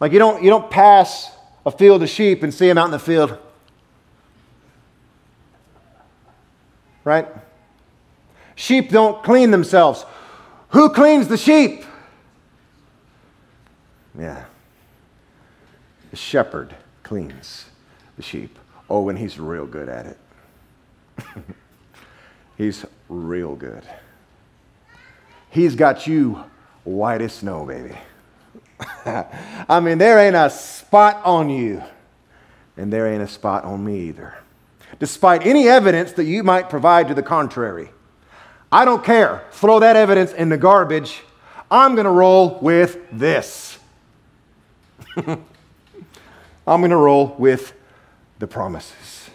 Like 0.00 0.12
you 0.12 0.18
don't, 0.18 0.42
you 0.42 0.50
don't 0.50 0.70
pass 0.70 1.30
a 1.64 1.70
field 1.70 2.02
of 2.02 2.08
sheep 2.08 2.42
and 2.42 2.52
see 2.52 2.66
them 2.66 2.78
out 2.78 2.86
in 2.86 2.90
the 2.90 2.98
field. 2.98 3.38
right? 7.04 7.26
Sheep 8.54 8.90
don't 8.90 9.22
clean 9.22 9.50
themselves. 9.50 10.04
Who 10.68 10.90
cleans 10.90 11.28
the 11.28 11.36
sheep? 11.36 11.84
Yeah. 14.18 14.44
The 16.10 16.16
shepherd 16.16 16.74
cleans 17.02 17.66
the 18.16 18.22
sheep. 18.22 18.58
Oh, 18.88 19.08
and 19.08 19.18
he's 19.18 19.38
real 19.38 19.66
good 19.66 19.88
at 19.88 20.06
it. 20.06 20.18
he's 22.58 22.84
real 23.08 23.54
good. 23.54 23.82
He's 25.50 25.74
got 25.74 26.06
you 26.06 26.44
white 26.84 27.22
as 27.22 27.32
snow, 27.32 27.64
baby. 27.64 27.96
I 29.68 29.80
mean, 29.80 29.98
there 29.98 30.18
ain't 30.18 30.36
a 30.36 30.50
spot 30.50 31.20
on 31.24 31.50
you, 31.50 31.82
and 32.76 32.92
there 32.92 33.06
ain't 33.06 33.22
a 33.22 33.28
spot 33.28 33.64
on 33.64 33.84
me 33.84 34.00
either 34.08 34.34
despite 34.98 35.46
any 35.46 35.68
evidence 35.68 36.12
that 36.12 36.24
you 36.24 36.44
might 36.44 36.68
provide 36.68 37.08
to 37.08 37.14
the 37.14 37.22
contrary. 37.22 37.90
I 38.70 38.84
don't 38.84 39.04
care. 39.04 39.44
Throw 39.52 39.80
that 39.80 39.96
evidence 39.96 40.32
in 40.32 40.48
the 40.48 40.58
garbage. 40.58 41.22
I'm 41.70 41.94
going 41.94 42.04
to 42.04 42.10
roll 42.10 42.58
with 42.60 42.98
this. 43.10 43.78
I'm 45.16 45.44
going 46.66 46.90
to 46.90 46.96
roll 46.96 47.34
with 47.38 47.72
the 48.38 48.46
promises. 48.46 49.30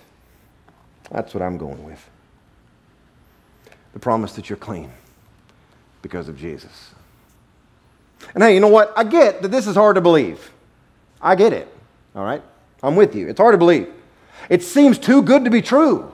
That's 1.11 1.33
what 1.33 1.43
I'm 1.43 1.57
going 1.57 1.83
with. 1.83 2.09
The 3.93 3.99
promise 3.99 4.33
that 4.33 4.49
you're 4.49 4.57
clean 4.57 4.91
because 6.01 6.27
of 6.27 6.37
Jesus. 6.37 6.91
And 8.33 8.43
hey, 8.43 8.53
you 8.53 8.59
know 8.59 8.67
what? 8.67 8.93
I 8.97 9.03
get 9.03 9.41
that 9.41 9.49
this 9.49 9.67
is 9.67 9.75
hard 9.75 9.95
to 9.95 10.01
believe. 10.01 10.51
I 11.21 11.35
get 11.35 11.53
it. 11.53 11.67
All 12.15 12.23
right? 12.23 12.41
I'm 12.83 12.95
with 12.95 13.15
you. 13.15 13.27
It's 13.27 13.39
hard 13.39 13.53
to 13.53 13.57
believe. 13.57 13.91
It 14.49 14.63
seems 14.63 14.97
too 14.97 15.21
good 15.21 15.43
to 15.45 15.49
be 15.49 15.61
true. 15.61 16.11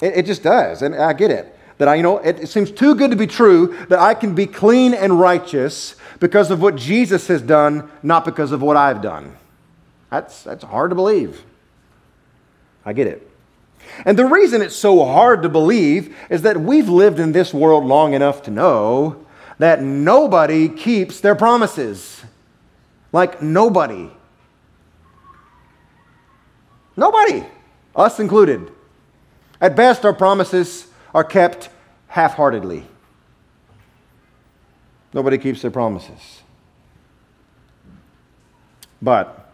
It, 0.00 0.18
it 0.18 0.26
just 0.26 0.42
does. 0.42 0.82
And 0.82 0.94
I 0.94 1.12
get 1.12 1.30
it. 1.30 1.58
That 1.78 1.88
I, 1.88 1.96
you 1.96 2.02
know, 2.02 2.18
it, 2.18 2.40
it 2.40 2.48
seems 2.48 2.70
too 2.70 2.94
good 2.94 3.10
to 3.10 3.16
be 3.16 3.26
true 3.26 3.76
that 3.88 3.98
I 3.98 4.14
can 4.14 4.34
be 4.34 4.46
clean 4.46 4.94
and 4.94 5.18
righteous 5.18 5.96
because 6.20 6.50
of 6.50 6.62
what 6.62 6.76
Jesus 6.76 7.26
has 7.26 7.42
done, 7.42 7.90
not 8.02 8.24
because 8.24 8.52
of 8.52 8.62
what 8.62 8.76
I've 8.76 9.02
done. 9.02 9.36
That's, 10.10 10.44
that's 10.44 10.62
hard 10.62 10.90
to 10.90 10.94
believe. 10.94 11.44
I 12.84 12.92
get 12.92 13.08
it. 13.08 13.28
And 14.04 14.18
the 14.18 14.24
reason 14.24 14.62
it's 14.62 14.76
so 14.76 15.04
hard 15.04 15.42
to 15.42 15.48
believe 15.48 16.16
is 16.30 16.42
that 16.42 16.60
we've 16.60 16.88
lived 16.88 17.18
in 17.18 17.32
this 17.32 17.52
world 17.52 17.84
long 17.84 18.14
enough 18.14 18.42
to 18.44 18.50
know 18.50 19.23
that 19.58 19.82
nobody 19.82 20.68
keeps 20.68 21.20
their 21.20 21.34
promises. 21.34 22.22
Like, 23.12 23.40
nobody. 23.42 24.10
Nobody, 26.96 27.44
us 27.94 28.20
included. 28.20 28.70
At 29.60 29.76
best, 29.76 30.04
our 30.04 30.12
promises 30.12 30.86
are 31.14 31.24
kept 31.24 31.68
half 32.08 32.34
heartedly. 32.34 32.84
Nobody 35.12 35.38
keeps 35.38 35.62
their 35.62 35.70
promises. 35.70 36.42
But 39.00 39.52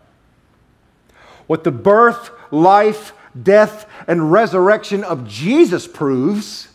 what 1.47 1.65
the 1.65 1.71
birth, 1.71 2.31
life, 2.51 3.13
death, 3.41 3.87
and 4.07 4.33
resurrection 4.33 5.05
of 5.05 5.27
Jesus 5.29 5.87
proves 5.87 6.69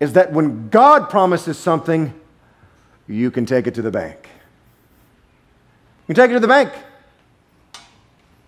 is 0.00 0.14
that 0.14 0.32
when 0.32 0.68
God 0.70 1.08
promises 1.08 1.58
something, 1.58 2.12
you 3.06 3.30
can 3.30 3.46
take 3.46 3.66
it 3.66 3.74
to 3.74 3.82
the 3.82 3.90
bank. 3.90 4.28
You 6.06 6.14
can 6.14 6.22
take 6.22 6.30
it 6.30 6.34
to 6.34 6.40
the 6.40 6.48
bank. 6.48 6.72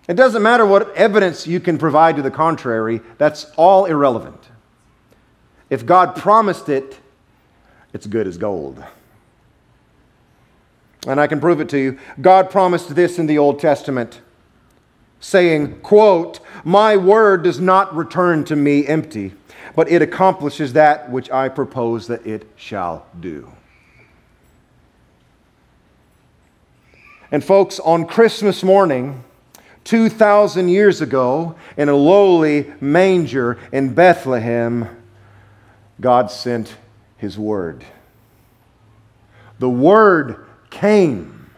It 0.07 0.15
doesn't 0.15 0.41
matter 0.41 0.65
what 0.65 0.95
evidence 0.95 1.45
you 1.45 1.59
can 1.59 1.77
provide 1.77 2.15
to 2.15 2.21
the 2.21 2.31
contrary, 2.31 3.01
that's 3.17 3.45
all 3.57 3.85
irrelevant. 3.85 4.41
If 5.69 5.85
God 5.85 6.15
promised 6.15 6.69
it, 6.69 6.97
it's 7.93 8.07
good 8.07 8.25
as 8.25 8.37
gold. 8.37 8.81
And 11.05 11.19
I 11.19 11.27
can 11.27 11.39
prove 11.39 11.59
it 11.59 11.69
to 11.69 11.77
you. 11.77 11.99
God 12.21 12.49
promised 12.49 12.95
this 12.95 13.19
in 13.19 13.27
the 13.27 13.37
Old 13.37 13.59
Testament, 13.59 14.21
saying, 15.19 15.79
quote, 15.81 16.39
"My 16.63 16.95
word 16.95 17.43
does 17.43 17.59
not 17.59 17.95
return 17.95 18.43
to 18.45 18.55
me 18.55 18.87
empty, 18.87 19.33
but 19.75 19.89
it 19.89 20.01
accomplishes 20.01 20.73
that 20.73 21.09
which 21.11 21.29
I 21.31 21.49
propose 21.49 22.07
that 22.07 22.25
it 22.25 22.47
shall 22.55 23.05
do." 23.19 23.51
And 27.31 27.43
folks, 27.43 27.79
on 27.79 28.05
Christmas 28.05 28.63
morning, 28.63 29.23
2,000 29.83 30.69
years 30.69 31.01
ago, 31.01 31.55
in 31.75 31.89
a 31.89 31.95
lowly 31.95 32.73
manger 32.79 33.57
in 33.71 33.93
Bethlehem, 33.93 34.89
God 35.99 36.31
sent 36.31 36.75
His 37.17 37.37
Word. 37.37 37.83
The 39.59 39.69
Word 39.69 40.45
came. 40.69 41.49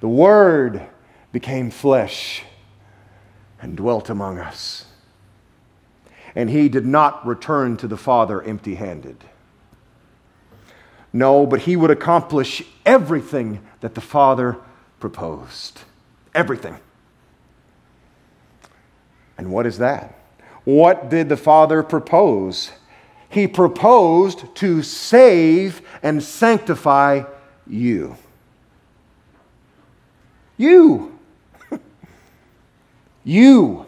The 0.00 0.08
Word 0.08 0.86
became 1.32 1.70
flesh 1.70 2.42
and 3.60 3.76
dwelt 3.76 4.08
among 4.08 4.38
us. 4.38 4.86
And 6.34 6.48
He 6.48 6.68
did 6.68 6.86
not 6.86 7.26
return 7.26 7.76
to 7.78 7.86
the 7.86 7.96
Father 7.96 8.42
empty 8.42 8.76
handed. 8.76 9.24
No, 11.12 11.46
but 11.46 11.62
He 11.62 11.76
would 11.76 11.90
accomplish 11.90 12.62
everything 12.86 13.60
that 13.80 13.94
the 13.94 14.00
Father 14.00 14.56
proposed. 15.00 15.80
Everything. 16.34 16.78
And 19.36 19.50
what 19.50 19.66
is 19.66 19.78
that? 19.78 20.18
What 20.64 21.10
did 21.10 21.28
the 21.28 21.36
Father 21.36 21.82
propose? 21.82 22.70
He 23.28 23.46
proposed 23.46 24.54
to 24.56 24.82
save 24.82 25.82
and 26.02 26.22
sanctify 26.22 27.24
you. 27.66 28.16
You. 30.56 31.18
you. 33.24 33.86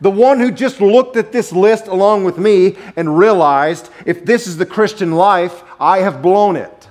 The 0.00 0.10
one 0.10 0.40
who 0.40 0.50
just 0.50 0.80
looked 0.80 1.16
at 1.16 1.32
this 1.32 1.52
list 1.52 1.86
along 1.86 2.24
with 2.24 2.38
me 2.38 2.76
and 2.96 3.18
realized 3.18 3.90
if 4.04 4.24
this 4.24 4.46
is 4.46 4.56
the 4.56 4.66
Christian 4.66 5.12
life, 5.12 5.62
I 5.80 5.98
have 5.98 6.22
blown 6.22 6.56
it. 6.56 6.88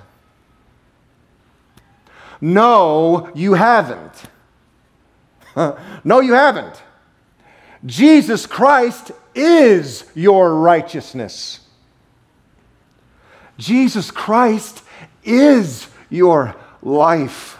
No, 2.40 3.30
you 3.34 3.54
haven't. 3.54 4.22
no, 6.04 6.20
you 6.20 6.34
haven't. 6.34 6.82
Jesus 7.84 8.46
Christ 8.46 9.12
is 9.34 10.04
your 10.14 10.54
righteousness. 10.54 11.60
Jesus 13.58 14.10
Christ 14.10 14.82
is 15.24 15.88
your 16.10 16.56
life. 16.82 17.58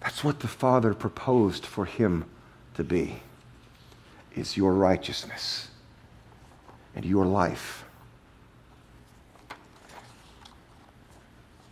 That's 0.00 0.22
what 0.22 0.40
the 0.40 0.48
Father 0.48 0.94
proposed 0.94 1.66
for 1.66 1.86
him 1.86 2.26
to 2.74 2.84
be 2.84 3.20
is 4.34 4.56
your 4.56 4.72
righteousness 4.72 5.68
and 6.94 7.04
your 7.04 7.24
life. 7.24 7.84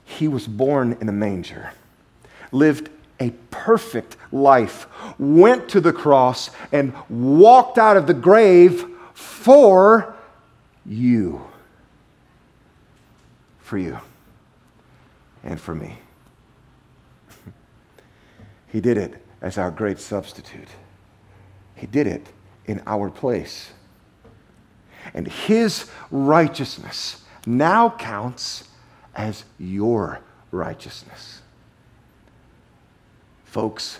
He 0.04 0.28
was 0.28 0.46
born 0.46 0.96
in 1.00 1.08
a 1.08 1.12
manger, 1.12 1.72
lived 2.52 2.90
a 3.18 3.30
perfect 3.50 4.16
life, 4.30 4.86
went 5.18 5.68
to 5.70 5.80
the 5.80 5.92
cross, 5.92 6.50
and 6.70 6.92
walked 7.08 7.78
out 7.78 7.96
of 7.96 8.06
the 8.06 8.14
grave 8.14 8.86
for 9.14 10.14
you. 10.84 11.44
For 13.60 13.78
you 13.78 13.98
and 15.44 15.60
for 15.60 15.74
me. 15.74 15.98
he 18.68 18.80
did 18.80 18.98
it 18.98 19.24
as 19.40 19.58
our 19.58 19.70
great 19.70 19.98
substitute. 19.98 20.68
He 21.82 21.88
did 21.88 22.06
it 22.06 22.28
in 22.64 22.80
our 22.86 23.10
place. 23.10 23.72
And 25.14 25.26
his 25.26 25.90
righteousness 26.12 27.24
now 27.44 27.90
counts 27.90 28.68
as 29.16 29.44
your 29.58 30.20
righteousness. 30.52 31.42
Folks, 33.44 33.98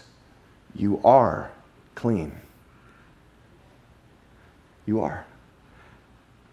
you 0.76 1.00
are 1.04 1.50
clean. 1.96 2.36
You 4.86 5.00
are. 5.00 5.26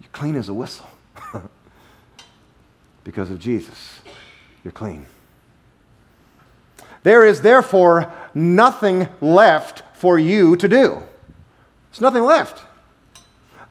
You're 0.02 0.10
clean 0.12 0.36
as 0.36 0.50
a 0.50 0.54
whistle. 0.56 0.90
because 3.04 3.30
of 3.30 3.38
Jesus, 3.38 4.00
you're 4.64 4.72
clean. 4.72 5.06
There 7.04 7.24
is 7.24 7.44
therefore 7.44 8.12
nothing 8.34 9.08
left 9.22 9.84
for 9.94 10.18
you 10.18 10.56
to 10.56 10.68
do. 10.68 11.04
There's 11.92 12.02
nothing 12.02 12.24
left. 12.24 12.64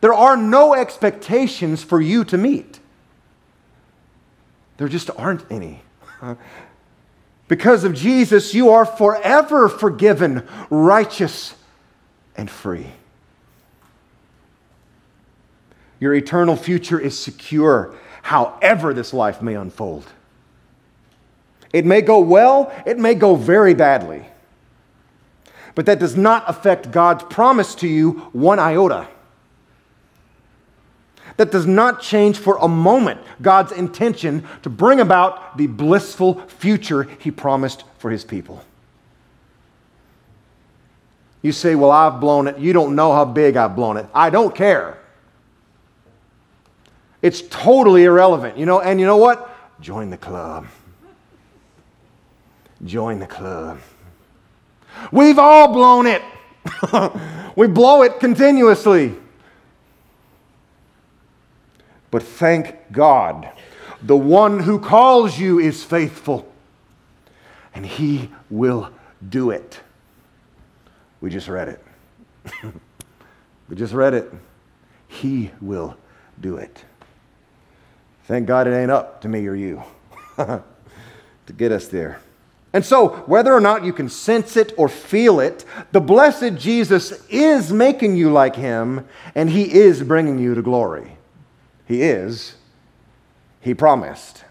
There 0.01 0.15
are 0.15 0.37
no 0.37 0.75
expectations 0.75 1.83
for 1.83 2.01
you 2.01 2.25
to 2.25 2.39
meet. 2.39 2.79
There 4.77 4.89
just 4.89 5.11
aren't 5.17 5.45
any. 5.51 5.83
Because 7.49 7.85
of 7.85 7.95
Jesus, 7.95 8.55
you 8.55 8.71
are 8.71 8.85
forever 8.85 9.69
forgiven, 9.69 10.47
righteous, 10.71 11.55
and 12.37 12.49
free. 12.49 12.87
Your 15.99 16.15
eternal 16.15 16.55
future 16.55 17.01
is 17.01 17.19
secure, 17.19 17.95
however, 18.23 18.95
this 18.95 19.13
life 19.13 19.43
may 19.43 19.55
unfold. 19.55 20.07
It 21.73 21.85
may 21.85 22.03
go 22.03 22.21
well, 22.21 22.73
it 22.87 22.99
may 22.99 23.15
go 23.15 23.35
very 23.35 23.75
badly. 23.75 24.28
But 25.79 25.87
that 25.87 26.01
does 26.01 26.17
not 26.17 26.43
affect 26.49 26.91
God's 26.91 27.23
promise 27.23 27.77
to 27.77 27.87
you 27.87 28.15
one 28.33 28.59
iota 28.59 29.07
that 31.37 31.53
does 31.53 31.69
not 31.69 32.03
change 32.03 32.37
for 32.37 32.57
a 32.57 32.67
moment 32.67 33.21
God's 33.41 33.71
intention 33.71 34.45
to 34.63 34.71
bring 34.71 34.99
about 34.99 35.57
the 35.57 35.69
blissful 35.69 36.41
future 36.49 37.05
He 37.21 37.31
promised 37.31 37.85
for 37.99 38.11
His 38.11 38.25
people. 38.25 38.65
You 41.43 41.53
say, 41.53 41.77
Well, 41.77 41.93
I've 41.93 42.19
blown 42.19 42.49
it. 42.49 42.59
You 42.59 42.73
don't 42.73 42.97
know 42.97 43.13
how 43.13 43.25
big 43.25 43.57
I've 43.57 43.77
blown 43.77 43.99
it. 43.99 44.07
I 44.13 44.31
don't 44.31 44.57
care. 44.57 44.99
It's 47.23 47.43
totally 47.43 48.03
irrelevant. 48.03 48.59
You 48.59 48.67
know, 48.67 48.81
and 48.81 48.99
you 48.99 49.07
know 49.07 49.19
what? 49.19 49.49
Join 49.81 50.11
the 50.11 50.19
club. 50.19 50.67
Join 52.85 53.21
the 53.21 53.29
club. 53.29 53.79
We've 55.13 55.39
all 55.39 55.73
blown 55.73 56.07
it. 56.07 56.23
we 57.57 57.67
blow 57.67 58.03
it 58.03 58.21
continuously. 58.21 59.15
But 62.11 62.23
thank 62.23 62.91
God, 62.91 63.51
the 64.03 64.17
one 64.17 64.61
who 64.61 64.79
calls 64.79 65.39
you 65.39 65.59
is 65.59 65.85
faithful, 65.85 66.51
and 67.75 67.85
he 67.85 68.31
will 68.49 68.91
do 69.29 69.51
it. 69.51 69.81
We 71.21 71.31
just 71.31 71.49
read 71.49 71.69
it. 71.69 71.85
we 73.69 73.77
just 73.77 73.93
read 73.93 74.15
it. 74.15 74.33
He 75.09 75.51
will 75.61 75.97
do 76.41 76.57
it. 76.57 76.85
Thank 78.25 78.47
God 78.47 78.67
it 78.67 78.73
ain't 78.73 78.91
up 78.91 79.23
to 79.23 79.29
me 79.29 79.47
or 79.47 79.55
you 79.55 79.83
to 80.37 80.63
get 81.57 81.73
us 81.73 81.89
there. 81.89 82.21
And 82.79 82.87
so, 82.87 83.09
whether 83.27 83.53
or 83.53 83.61
not 83.61 83.85
you 83.85 83.93
can 83.93 84.09
sense 84.09 84.57
it 84.57 84.73
or 84.77 84.89
feel 84.89 85.41
it, 85.41 85.65
the 85.91 86.01
blessed 86.01 86.55
Jesus 86.55 87.27
is 87.29 87.73
making 87.73 88.15
you 88.15 88.31
like 88.31 88.55
him, 88.55 89.05
and 89.35 89.51
he 89.51 89.75
is 89.75 90.01
bringing 90.05 90.39
you 90.39 90.55
to 90.55 90.63
glory. 90.63 91.19
He 91.89 92.03
is, 92.03 92.55
He 93.61 93.75
promised. 93.75 94.45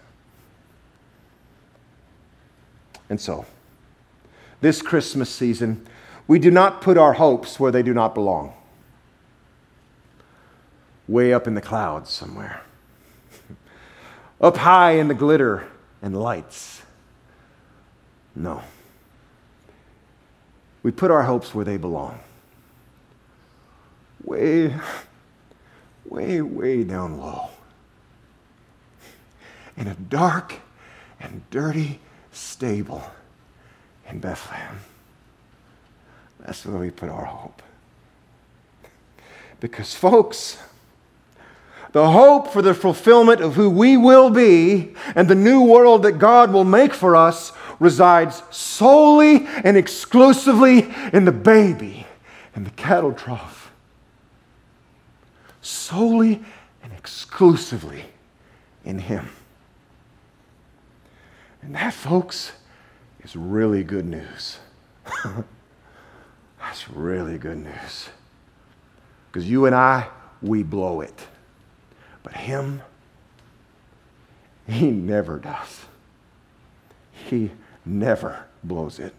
And 3.08 3.18
so, 3.18 3.46
this 4.60 4.82
Christmas 4.82 5.30
season, 5.30 5.86
we 6.26 6.38
do 6.38 6.50
not 6.50 6.82
put 6.82 6.98
our 6.98 7.14
hopes 7.14 7.58
where 7.58 7.72
they 7.72 7.82
do 7.82 7.94
not 7.94 8.14
belong. 8.14 8.52
Way 11.06 11.32
up 11.32 11.46
in 11.46 11.54
the 11.54 11.62
clouds 11.62 12.10
somewhere, 12.10 12.60
up 14.42 14.58
high 14.58 14.96
in 14.98 15.08
the 15.08 15.14
glitter 15.14 15.66
and 16.02 16.14
lights. 16.14 16.82
No. 18.38 18.62
We 20.82 20.92
put 20.92 21.10
our 21.10 21.24
hopes 21.24 21.54
where 21.54 21.64
they 21.64 21.76
belong. 21.76 22.20
Way 24.24 24.74
way, 26.08 26.40
way 26.40 26.84
down 26.84 27.18
low 27.18 27.50
in 29.76 29.86
a 29.86 29.94
dark 29.94 30.54
and 31.20 31.42
dirty 31.50 32.00
stable 32.32 33.02
in 34.08 34.18
Bethlehem. 34.18 34.80
That's 36.40 36.64
where 36.64 36.78
we 36.78 36.90
put 36.90 37.08
our 37.08 37.24
hope. 37.24 37.62
Because, 39.60 39.94
folks, 39.94 40.58
the 41.92 42.10
hope 42.10 42.48
for 42.48 42.62
the 42.62 42.74
fulfillment 42.74 43.40
of 43.40 43.54
who 43.54 43.70
we 43.70 43.96
will 43.96 44.30
be 44.30 44.94
and 45.14 45.28
the 45.28 45.34
new 45.34 45.62
world 45.62 46.02
that 46.02 46.12
God 46.12 46.52
will 46.52 46.64
make 46.64 46.92
for 46.92 47.16
us 47.16 47.52
resides 47.80 48.42
solely 48.50 49.46
and 49.64 49.76
exclusively 49.76 50.92
in 51.12 51.24
the 51.24 51.32
baby 51.32 52.06
in 52.58 52.64
the 52.64 52.70
cattle 52.70 53.12
trough. 53.12 53.70
Solely 55.60 56.42
and 56.82 56.92
exclusively 56.92 58.04
in 58.84 58.98
Him. 58.98 59.28
And 61.62 61.72
that, 61.76 61.94
folks, 61.94 62.50
is 63.22 63.36
really 63.36 63.84
good 63.84 64.06
news. 64.06 64.58
That's 66.58 66.90
really 66.90 67.38
good 67.38 67.58
news. 67.58 68.08
Because 69.30 69.48
you 69.48 69.66
and 69.66 69.74
I, 69.74 70.08
we 70.42 70.64
blow 70.64 71.00
it. 71.00 71.26
But 72.28 72.36
Him, 72.40 72.82
He 74.66 74.90
never 74.90 75.38
does. 75.38 75.86
He 77.10 77.52
never 77.86 78.44
blows 78.62 78.98
it. 78.98 79.14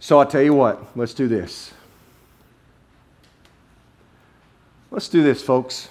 So 0.00 0.18
I'll 0.18 0.26
tell 0.26 0.42
you 0.42 0.52
what, 0.52 0.96
let's 0.96 1.14
do 1.14 1.28
this. 1.28 1.72
Let's 4.90 5.08
do 5.08 5.22
this, 5.22 5.42
folks. 5.42 5.88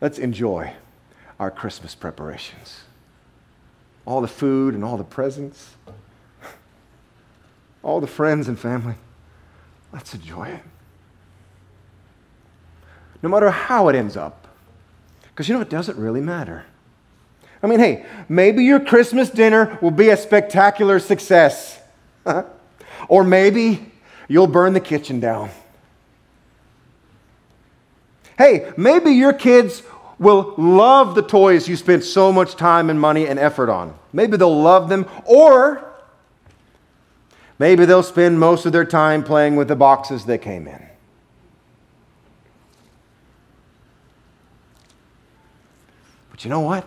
Let's 0.00 0.18
enjoy 0.18 0.74
our 1.40 1.50
Christmas 1.50 1.94
preparations. 1.94 2.82
All 4.04 4.20
the 4.20 4.28
food 4.28 4.74
and 4.74 4.84
all 4.84 4.98
the 4.98 5.04
presents, 5.04 5.76
all 7.82 8.00
the 8.00 8.06
friends 8.06 8.46
and 8.46 8.58
family. 8.58 8.96
Let's 9.90 10.12
enjoy 10.12 10.48
it. 10.48 10.62
No 13.22 13.28
matter 13.28 13.50
how 13.50 13.88
it 13.88 13.96
ends 13.96 14.16
up. 14.16 14.48
Because 15.22 15.48
you 15.48 15.54
know, 15.54 15.60
it 15.60 15.70
doesn't 15.70 15.96
really 15.96 16.20
matter. 16.20 16.64
I 17.62 17.68
mean, 17.68 17.78
hey, 17.78 18.04
maybe 18.28 18.64
your 18.64 18.80
Christmas 18.80 19.30
dinner 19.30 19.78
will 19.80 19.92
be 19.92 20.10
a 20.10 20.16
spectacular 20.16 20.98
success. 20.98 21.80
or 23.08 23.24
maybe 23.24 23.92
you'll 24.28 24.48
burn 24.48 24.72
the 24.72 24.80
kitchen 24.80 25.20
down. 25.20 25.50
Hey, 28.36 28.72
maybe 28.76 29.12
your 29.12 29.32
kids 29.32 29.82
will 30.18 30.54
love 30.56 31.14
the 31.14 31.22
toys 31.22 31.68
you 31.68 31.76
spent 31.76 32.04
so 32.04 32.32
much 32.32 32.56
time 32.56 32.90
and 32.90 33.00
money 33.00 33.26
and 33.26 33.38
effort 33.38 33.68
on. 33.70 33.96
Maybe 34.12 34.36
they'll 34.36 34.62
love 34.62 34.88
them, 34.88 35.06
or 35.24 35.84
maybe 37.58 37.84
they'll 37.84 38.02
spend 38.02 38.38
most 38.40 38.66
of 38.66 38.72
their 38.72 38.84
time 38.84 39.22
playing 39.22 39.56
with 39.56 39.68
the 39.68 39.76
boxes 39.76 40.24
they 40.24 40.38
came 40.38 40.66
in. 40.66 40.91
You 46.44 46.50
know 46.50 46.60
what? 46.60 46.86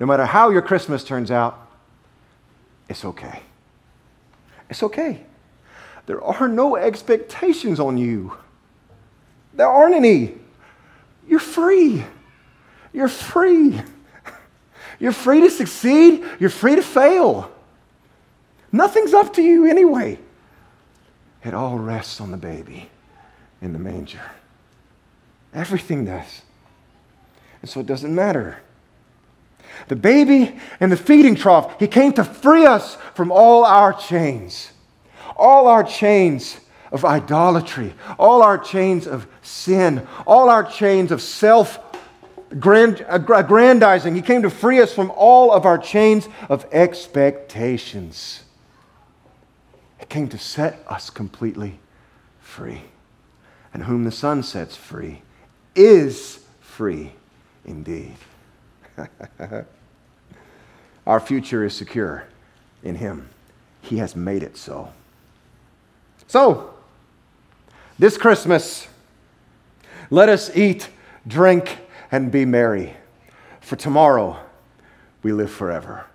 No 0.00 0.06
matter 0.06 0.24
how 0.24 0.50
your 0.50 0.62
Christmas 0.62 1.04
turns 1.04 1.30
out, 1.30 1.68
it's 2.88 3.04
okay. 3.04 3.42
It's 4.68 4.82
okay. 4.82 5.24
There 6.06 6.22
are 6.22 6.48
no 6.48 6.76
expectations 6.76 7.78
on 7.78 7.98
you. 7.98 8.36
There 9.54 9.68
aren't 9.68 9.94
any. 9.94 10.34
You're 11.28 11.38
free. 11.38 12.04
You're 12.92 13.08
free. 13.08 13.80
You're 14.98 15.12
free 15.12 15.40
to 15.40 15.50
succeed. 15.50 16.24
You're 16.38 16.50
free 16.50 16.76
to 16.76 16.82
fail. 16.82 17.50
Nothing's 18.72 19.12
up 19.12 19.34
to 19.34 19.42
you 19.42 19.66
anyway. 19.66 20.18
It 21.44 21.54
all 21.54 21.78
rests 21.78 22.20
on 22.20 22.30
the 22.30 22.36
baby 22.36 22.88
in 23.60 23.72
the 23.72 23.78
manger. 23.78 24.30
Everything 25.54 26.04
does. 26.04 26.42
And 27.62 27.70
so 27.70 27.80
it 27.80 27.86
doesn't 27.86 28.14
matter. 28.14 28.58
The 29.88 29.96
baby 29.96 30.58
in 30.80 30.90
the 30.90 30.96
feeding 30.96 31.34
trough, 31.34 31.78
he 31.78 31.86
came 31.86 32.12
to 32.14 32.24
free 32.24 32.66
us 32.66 32.96
from 33.14 33.32
all 33.32 33.64
our 33.64 33.92
chains. 33.92 34.72
All 35.36 35.66
our 35.66 35.82
chains 35.82 36.58
of 36.90 37.04
idolatry, 37.04 37.94
all 38.18 38.42
our 38.42 38.58
chains 38.58 39.06
of 39.06 39.26
sin, 39.40 40.06
all 40.26 40.50
our 40.50 40.62
chains 40.62 41.10
of 41.10 41.22
self 41.22 41.78
grand, 42.58 43.04
uh, 43.08 43.18
aggrandizing. 43.18 44.14
He 44.14 44.22
came 44.22 44.42
to 44.42 44.50
free 44.50 44.80
us 44.80 44.92
from 44.94 45.10
all 45.12 45.52
of 45.52 45.64
our 45.64 45.78
chains 45.78 46.28
of 46.50 46.66
expectations. 46.70 48.42
He 49.98 50.06
came 50.06 50.28
to 50.28 50.38
set 50.38 50.84
us 50.86 51.08
completely 51.08 51.80
free. 52.40 52.82
And 53.72 53.84
whom 53.84 54.04
the 54.04 54.12
Son 54.12 54.42
sets 54.42 54.76
free 54.76 55.22
is 55.74 56.44
free 56.60 57.12
indeed. 57.64 58.16
our 61.06 61.20
future 61.20 61.64
is 61.64 61.74
secure 61.74 62.24
in 62.82 62.96
Him, 62.96 63.28
He 63.80 63.98
has 63.98 64.16
made 64.16 64.42
it 64.42 64.56
so. 64.56 64.92
So, 66.26 66.74
this 67.98 68.16
Christmas, 68.16 68.88
let 70.10 70.28
us 70.28 70.54
eat, 70.56 70.88
drink, 71.26 71.78
and 72.10 72.30
be 72.30 72.44
merry. 72.44 72.96
For 73.60 73.76
tomorrow 73.76 74.38
we 75.22 75.32
live 75.32 75.50
forever. 75.50 76.06